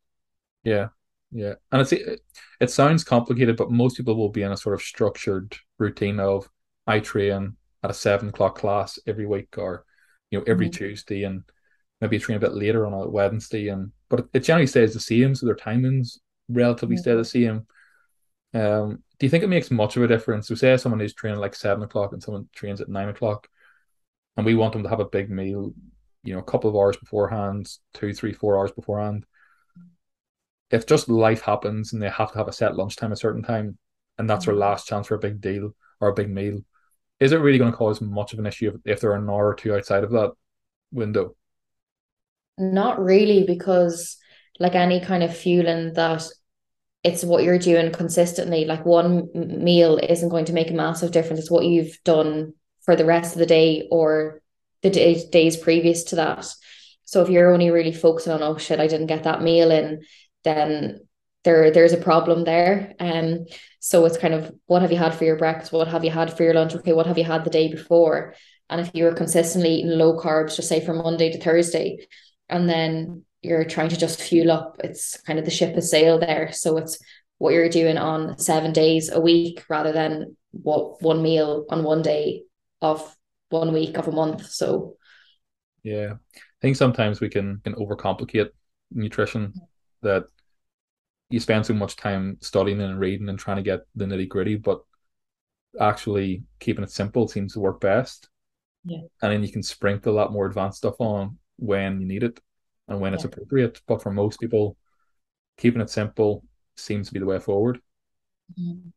[0.64, 0.90] yeah
[1.32, 2.22] yeah and it's it,
[2.60, 6.50] it sounds complicated but most people will be in a sort of structured routine of
[6.88, 9.86] i train at a seven o'clock class every week or
[10.32, 10.74] you know every mm.
[10.74, 11.44] tuesday and
[12.02, 15.36] maybe train a bit later on a Wednesday, and but it generally stays the same,
[15.36, 16.18] so their timings
[16.48, 17.68] relatively stay the same.
[18.54, 20.48] Um, do you think it makes much of a difference?
[20.48, 23.48] So say someone is training like seven o'clock and someone trains at nine o'clock,
[24.38, 25.74] and we want them to have a big meal,
[26.24, 29.26] you know, a couple of hours beforehand, two, three, four hours beforehand.
[30.72, 33.78] If just life happens and they have to have a set lunchtime a certain time,
[34.18, 34.60] and that's their mm.
[34.60, 36.60] last chance for a big deal or a big meal,
[37.20, 39.50] is it really going to cause much of an issue if, if they're an hour
[39.50, 40.32] or two outside of that
[40.92, 41.36] window?
[42.58, 44.18] Not really, because
[44.60, 46.24] like any kind of fueling that
[47.04, 48.66] it's what you're doing consistently.
[48.66, 51.40] Like one meal isn't going to make a massive difference.
[51.40, 54.42] It's what you've done for the rest of the day or
[54.82, 56.46] the day, days previous to that.
[57.06, 60.02] So if you're only really focusing on, oh shit, I didn't get that meal in,
[60.44, 61.02] then
[61.44, 62.94] there there's a problem there.
[63.00, 63.46] Um,
[63.80, 65.72] so it's kind of what have you had for your breakfast?
[65.72, 66.76] What have you had for your lunch?
[66.76, 68.36] Okay, what have you had the day before?
[68.70, 72.06] And if you were consistently eating low carbs, just say from Monday to Thursday,
[72.50, 76.22] and then you're trying to just fuel up it's kind of the ship has sailed
[76.22, 77.00] there so it's
[77.38, 82.02] what you're doing on seven days a week rather than what one meal on one
[82.02, 82.44] day
[82.82, 83.16] of
[83.50, 84.96] one week of a month so
[85.84, 88.50] yeah i think sometimes we can can overcomplicate
[88.92, 89.54] nutrition
[90.02, 90.26] that
[91.30, 94.56] you spend so much time studying and reading and trying to get the nitty gritty
[94.56, 94.82] but
[95.80, 98.30] actually keeping it simple seems to work best
[98.86, 102.24] yeah and then you can sprinkle a lot more advanced stuff on when you need
[102.24, 102.40] it
[102.90, 103.16] and when yeah.
[103.16, 103.82] it's appropriate.
[103.88, 104.76] But for most people,
[105.58, 106.44] keeping it simple
[106.76, 107.80] seems to be the way forward.
[108.60, 108.90] Mm-hmm.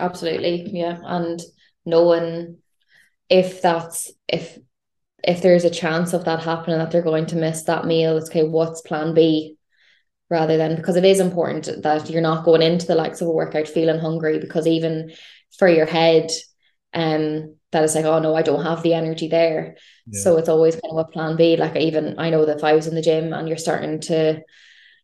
[0.00, 1.40] Absolutely, yeah, and
[1.86, 2.58] knowing
[3.30, 4.58] if that's if
[5.22, 8.28] if there's a chance of that happening that they're going to miss that meal, it's
[8.28, 8.42] okay.
[8.42, 9.56] What's Plan B?
[10.34, 13.30] Rather than because it is important that you're not going into the likes of a
[13.30, 15.12] workout feeling hungry because even
[15.56, 16.28] for your head,
[16.92, 19.76] um, that is like, oh no, I don't have the energy there.
[20.08, 20.20] Yeah.
[20.22, 21.56] So it's always kind of a plan B.
[21.56, 24.42] Like even I know that if I was in the gym and you're starting to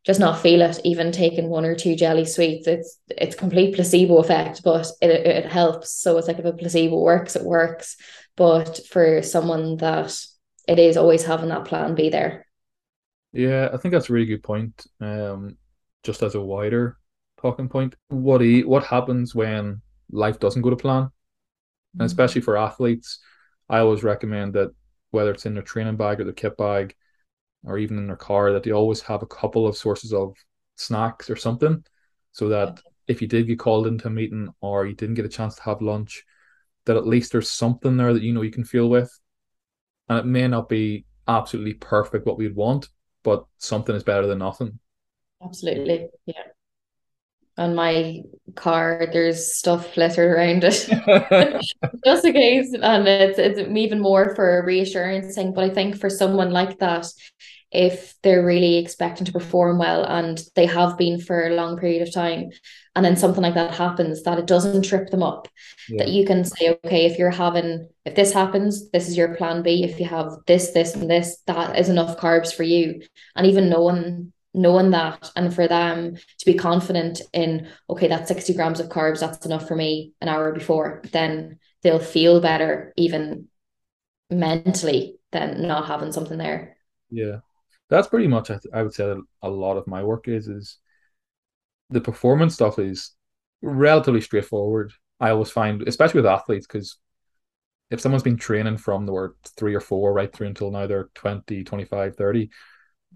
[0.05, 4.19] just not feel it, even taking one or two jelly sweets, it's it's complete placebo
[4.19, 5.93] effect, but it it helps.
[5.93, 7.97] So it's like if a placebo works, it works.
[8.37, 10.13] But for someone that
[10.67, 12.47] it is always having that plan B there.
[13.33, 14.87] Yeah, I think that's a really good point.
[15.01, 15.57] Um,
[16.03, 16.99] just as a wider
[17.41, 21.11] talking point, what he, what happens when life doesn't go to plan,
[21.99, 23.21] and especially for athletes,
[23.69, 24.73] I always recommend that
[25.11, 26.95] whether it's in their training bag or their kit bag
[27.65, 30.37] or even in their car that they always have a couple of sources of
[30.77, 31.85] snacks or something
[32.33, 35.29] so that if you did get called into a meeting or you didn't get a
[35.29, 36.25] chance to have lunch
[36.87, 39.19] that at least there's something there that you know you can feel with.
[40.09, 42.89] And it may not be absolutely perfect what we'd want
[43.23, 44.79] but something is better than nothing.
[45.43, 46.43] Absolutely yeah.
[47.57, 48.23] On my
[48.55, 50.89] car there's stuff littered around it.
[52.05, 56.11] Just in case and it's it's even more for reassurance thing but i think for
[56.11, 57.07] someone like that
[57.73, 62.03] if they're really expecting to perform well and they have been for a long period
[62.03, 62.51] of time
[62.97, 65.47] and then something like that happens that it doesn't trip them up
[65.89, 66.05] yeah.
[66.05, 69.63] that you can say okay if you're having if this happens this is your plan
[69.63, 69.85] b.
[69.85, 73.03] If you have this this and this that is enough carbs for you.
[73.37, 78.55] And even knowing knowing that and for them to be confident in okay that's 60
[78.55, 83.47] grams of carbs that's enough for me an hour before then they'll feel better even
[84.29, 86.77] mentally than not having something there.
[87.11, 87.41] Yeah
[87.91, 90.79] that's pretty much I would say a lot of my work is is
[91.91, 93.13] the performance stuff is
[93.61, 94.93] relatively straightforward.
[95.19, 96.97] I always find, especially with athletes, because
[97.91, 101.11] if someone's been training from the word three or four right through until now they're
[101.15, 102.51] 20, 25, 30,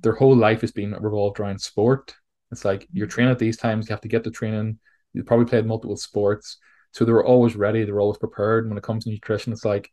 [0.01, 2.15] their whole life has been revolved around sport.
[2.51, 4.79] It's like you're training at these times, you have to get to training.
[5.13, 6.59] You probably played multiple sports.
[6.91, 8.65] So they're always ready, they're always prepared.
[8.65, 9.91] And when it comes to nutrition, it's like,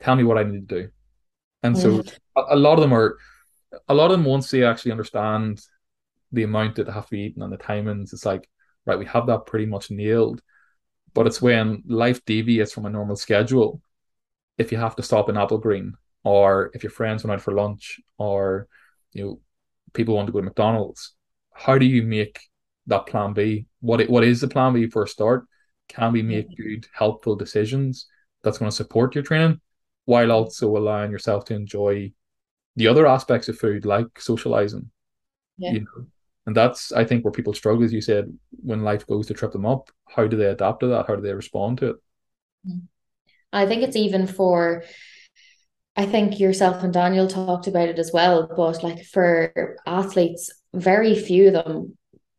[0.00, 0.88] tell me what I need to do.
[1.62, 2.38] And so mm-hmm.
[2.40, 3.18] a, a lot of them are
[3.88, 5.60] a lot of them once they actually understand
[6.32, 8.48] the amount that they have to be eating and the timings, it's like,
[8.84, 10.42] right, we have that pretty much nailed.
[11.14, 13.80] But it's when life deviates from a normal schedule,
[14.58, 15.92] if you have to stop in Applegreen,
[16.24, 18.68] or if your friends went out for lunch, or
[19.12, 19.40] you know,
[19.92, 21.14] people want to go to McDonald's,
[21.52, 22.38] how do you make
[22.86, 23.66] that plan B?
[23.80, 25.46] What it, what is the plan B for a start?
[25.88, 26.56] Can we make mm.
[26.56, 28.06] good, helpful decisions
[28.42, 29.60] that's going to support your training
[30.04, 32.12] while also allowing yourself to enjoy
[32.76, 34.90] the other aspects of food, like socializing?
[35.58, 35.72] Yeah.
[35.72, 36.06] You know,
[36.46, 39.52] and that's, I think, where people struggle, as you said, when life goes to trip
[39.52, 39.90] them up.
[40.08, 41.06] How do they adapt to that?
[41.08, 41.96] How do they respond to it?
[43.52, 44.84] I think it's even for,
[45.96, 51.14] I think yourself and Daniel talked about it as well, but like for athletes, very
[51.16, 51.96] few of them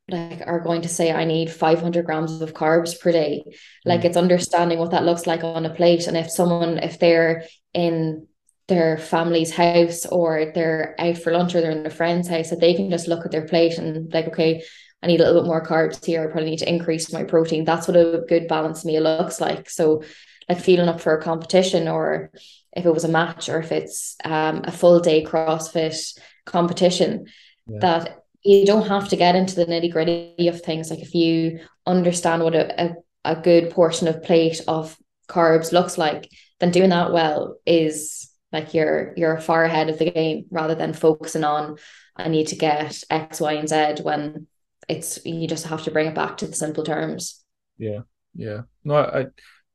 [0.10, 3.44] like are going to say I need 500 grams of carbs per day.
[3.84, 4.06] Like mm.
[4.06, 6.08] it's understanding what that looks like on a plate.
[6.08, 8.28] And if someone, if they're in
[8.68, 12.60] their family's house or they're out for lunch or they're in a friend's house that
[12.60, 14.64] they can just look at their plate and like okay
[15.02, 16.24] I need a little bit more carbs here.
[16.24, 17.66] I probably need to increase my protein.
[17.66, 19.70] That's what a good balanced meal looks like.
[19.70, 20.04] So
[20.50, 22.32] like feeling up for a competition or
[22.76, 27.28] if it was a match or if it's um, a full day CrossFit competition
[27.68, 27.80] yeah.
[27.80, 30.90] that you don't have to get into the nitty gritty of things.
[30.90, 34.98] Like if you understand what a, a, a good portion of plate of
[35.28, 40.12] carbs looks like then doing that well is like you're you're far ahead of the
[40.12, 41.78] game rather than focusing on
[42.16, 44.48] I need to get X, Y, and Z when
[44.90, 47.44] it's you just have to bring it back to the simple terms.
[47.78, 48.02] Yeah,
[48.36, 48.62] yeah.
[48.84, 49.20] No, I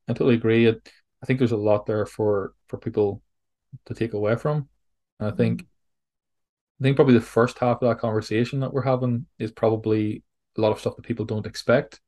[0.08, 0.68] I totally agree.
[0.68, 0.74] I,
[1.22, 3.22] I think there's a lot there for for people
[3.86, 4.68] to take away from.
[5.20, 5.66] And I think
[6.80, 10.24] I think probably the first half of that conversation that we're having is probably
[10.58, 12.00] a lot of stuff that people don't expect.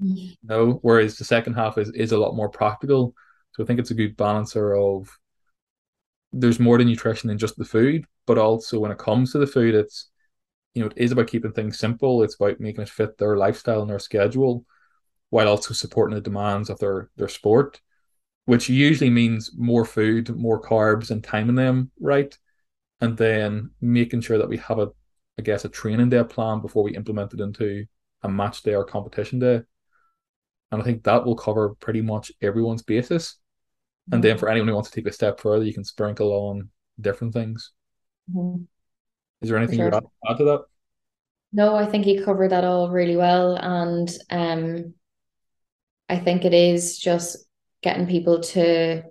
[0.00, 0.34] Mm-hmm.
[0.42, 3.14] No, whereas the second half is is a lot more practical.
[3.52, 5.08] So I think it's a good balancer of
[6.36, 9.46] there's more to nutrition than just the food, but also when it comes to the
[9.46, 10.10] food, it's
[10.74, 12.22] you know, it is about keeping things simple.
[12.22, 14.64] It's about making it fit their lifestyle and their schedule,
[15.30, 17.80] while also supporting the demands of their their sport,
[18.46, 22.36] which usually means more food, more carbs, and timing them right,
[23.00, 24.88] and then making sure that we have a,
[25.38, 27.86] I guess, a training day plan before we implement it into
[28.22, 29.62] a match day or competition day.
[30.72, 33.38] And I think that will cover pretty much everyone's basis.
[34.12, 36.68] And then for anyone who wants to take a step further, you can sprinkle on
[37.00, 37.72] different things.
[38.34, 38.64] Mm-hmm.
[39.42, 39.86] Is there anything sure.
[39.86, 40.64] you would add to that?
[41.52, 43.56] No, I think you covered that all really well.
[43.56, 44.94] And um,
[46.08, 47.38] I think it is just
[47.82, 49.02] getting people to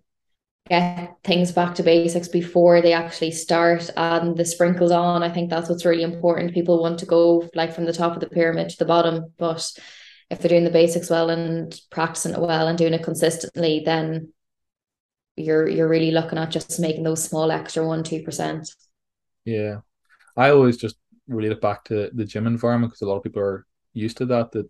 [0.70, 5.24] get things back to basics before they actually start and the sprinkles on.
[5.24, 6.54] I think that's what's really important.
[6.54, 9.72] People want to go like from the top of the pyramid to the bottom, but
[10.30, 14.32] if they're doing the basics well and practicing it well and doing it consistently, then
[15.36, 18.72] you're you're really looking at just making those small extra one two percent.
[19.46, 19.78] Yeah,
[20.38, 20.96] I always just
[21.28, 24.26] relate it back to the gym environment because a lot of people are used to
[24.28, 24.52] that.
[24.52, 24.70] That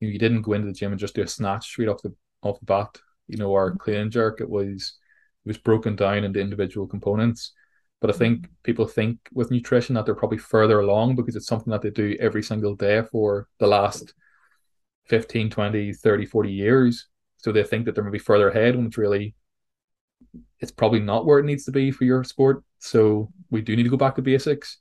[0.00, 2.02] you, know, you didn't go into the gym and just do a snatch straight off
[2.02, 2.98] the off the bat.
[3.28, 3.78] You know, or mm-hmm.
[3.78, 4.40] clean and jerk.
[4.40, 4.94] It was
[5.44, 7.52] it was broken down into individual components.
[8.00, 8.52] But I think mm-hmm.
[8.64, 12.16] people think with nutrition that they're probably further along because it's something that they do
[12.18, 14.14] every single day for the last
[15.06, 17.08] 15, 20, 30, 40 years.
[17.36, 19.34] So they think that they're maybe further ahead when it's really
[20.60, 22.62] it's probably not where it needs to be for your sport.
[22.78, 24.78] So we do need to go back to basics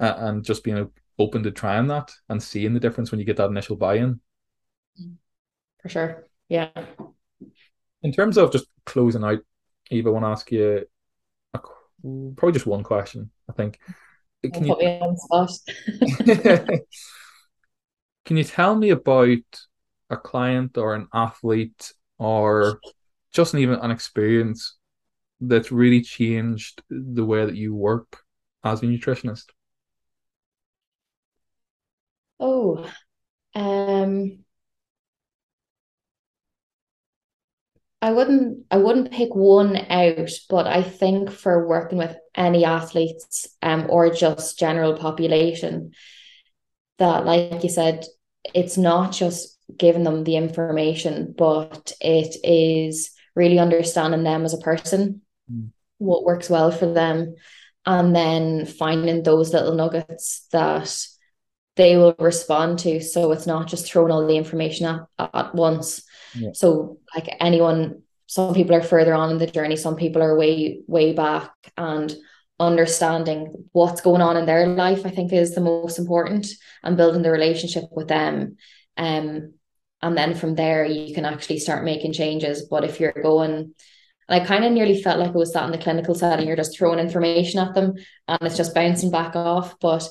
[0.00, 3.36] uh, and just being open to trying that and seeing the difference when you get
[3.36, 4.20] that initial buy-in.
[5.82, 6.26] For sure.
[6.48, 6.70] Yeah.
[8.02, 9.40] In terms of just closing out,
[9.90, 10.86] Eva, I want to ask you
[11.54, 11.58] a,
[12.36, 13.30] probably just one question.
[13.48, 13.78] I think.
[14.52, 14.76] Can you,
[18.24, 19.38] can you tell me about
[20.10, 22.80] a client or an athlete or
[23.38, 24.76] just an, even an experience
[25.40, 28.18] that's really changed the way that you work
[28.64, 29.44] as a nutritionist?
[32.40, 32.84] Oh,
[33.54, 34.44] um,
[38.02, 43.48] I wouldn't I wouldn't pick one out, but I think for working with any athletes
[43.62, 45.92] um or just general population,
[46.98, 48.04] that like you said,
[48.52, 54.58] it's not just giving them the information, but it is really understanding them as a
[54.58, 55.70] person, mm.
[55.98, 57.36] what works well for them,
[57.86, 61.06] and then finding those little nuggets that
[61.76, 63.00] they will respond to.
[63.00, 64.86] So it's not just throwing all the information
[65.18, 66.02] at, at once.
[66.34, 66.50] Yeah.
[66.52, 70.80] So like anyone, some people are further on in the journey, some people are way,
[70.88, 72.14] way back and
[72.60, 76.48] understanding what's going on in their life, I think is the most important
[76.82, 78.56] and building the relationship with them.
[78.96, 79.54] Um,
[80.02, 82.66] and then from there you can actually start making changes.
[82.68, 83.74] But if you're going
[84.28, 86.76] I kind of nearly felt like it was that in the clinical setting, you're just
[86.76, 87.94] throwing information at them
[88.26, 89.80] and it's just bouncing back off.
[89.80, 90.06] But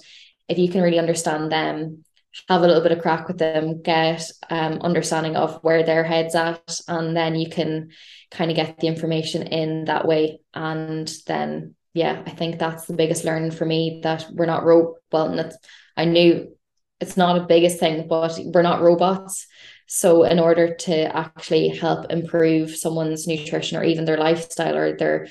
[0.49, 2.03] if you can really understand them,
[2.49, 6.35] have a little bit of crack with them, get um understanding of where their head's
[6.35, 7.89] at, and then you can
[8.31, 10.39] kind of get the information in that way.
[10.53, 14.95] And then yeah, I think that's the biggest learning for me that we're not ro
[15.11, 15.51] well, and
[15.95, 16.55] I knew
[16.99, 19.47] it's not a biggest thing, but we're not robots.
[19.87, 25.27] So in order to actually help improve someone's nutrition or even their lifestyle or their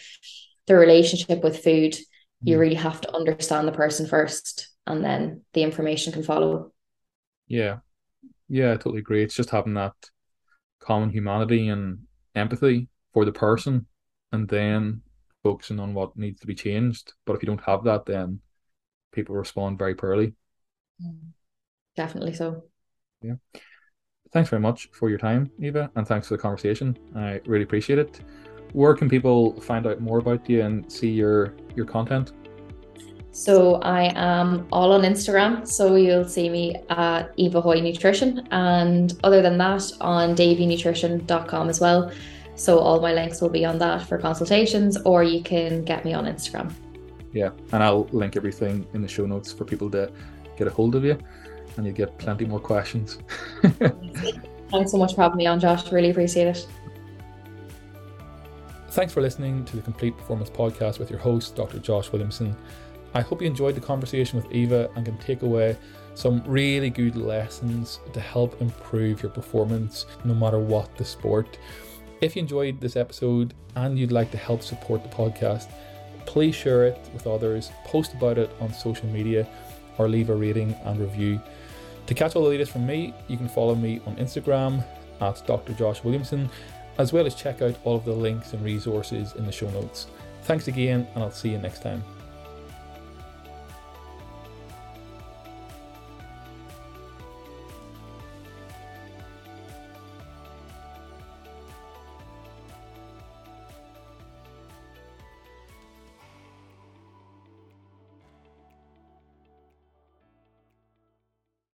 [0.66, 1.98] their relationship with food, mm.
[2.42, 6.72] you really have to understand the person first and then the information can follow.
[7.46, 7.78] Yeah.
[8.48, 9.22] Yeah, I totally agree.
[9.22, 9.94] It's just having that
[10.80, 11.98] common humanity and
[12.34, 13.86] empathy for the person
[14.32, 15.02] and then
[15.42, 17.12] focusing on what needs to be changed.
[17.24, 18.40] But if you don't have that, then
[19.12, 20.34] people respond very poorly.
[21.02, 21.32] Mm.
[21.96, 22.64] Definitely so.
[23.22, 23.34] Yeah.
[24.32, 26.96] Thanks very much for your time, Eva, and thanks for the conversation.
[27.14, 28.20] I really appreciate it.
[28.72, 32.32] Where can people find out more about you and see your your content?
[33.30, 35.68] So I am all on Instagram.
[35.68, 38.48] So you'll see me at Eva Hoey Nutrition.
[38.50, 42.10] And other than that, on daveynutrition.com as well.
[42.54, 46.14] So all my links will be on that for consultations, or you can get me
[46.14, 46.72] on Instagram.
[47.34, 50.10] Yeah, and I'll link everything in the show notes for people to
[50.56, 51.18] get a hold of you
[51.76, 53.18] and you get plenty more questions.
[54.70, 55.90] Thanks so much for having me on, Josh.
[55.92, 56.66] Really appreciate it.
[58.90, 61.78] Thanks for listening to the Complete Performance Podcast with your host, Dr.
[61.78, 62.56] Josh Williamson.
[63.14, 65.76] I hope you enjoyed the conversation with Eva and can take away
[66.14, 71.58] some really good lessons to help improve your performance no matter what the sport.
[72.22, 75.70] If you enjoyed this episode and you'd like to help support the podcast,
[76.24, 79.46] please share it with others, post about it on social media,
[79.98, 81.40] or leave a rating and review.
[82.06, 84.84] To catch all the latest from me, you can follow me on Instagram
[85.20, 85.72] at Dr.
[85.72, 86.48] Josh Williamson,
[86.98, 90.06] as well as check out all of the links and resources in the show notes.
[90.42, 92.04] Thanks again, and I'll see you next time.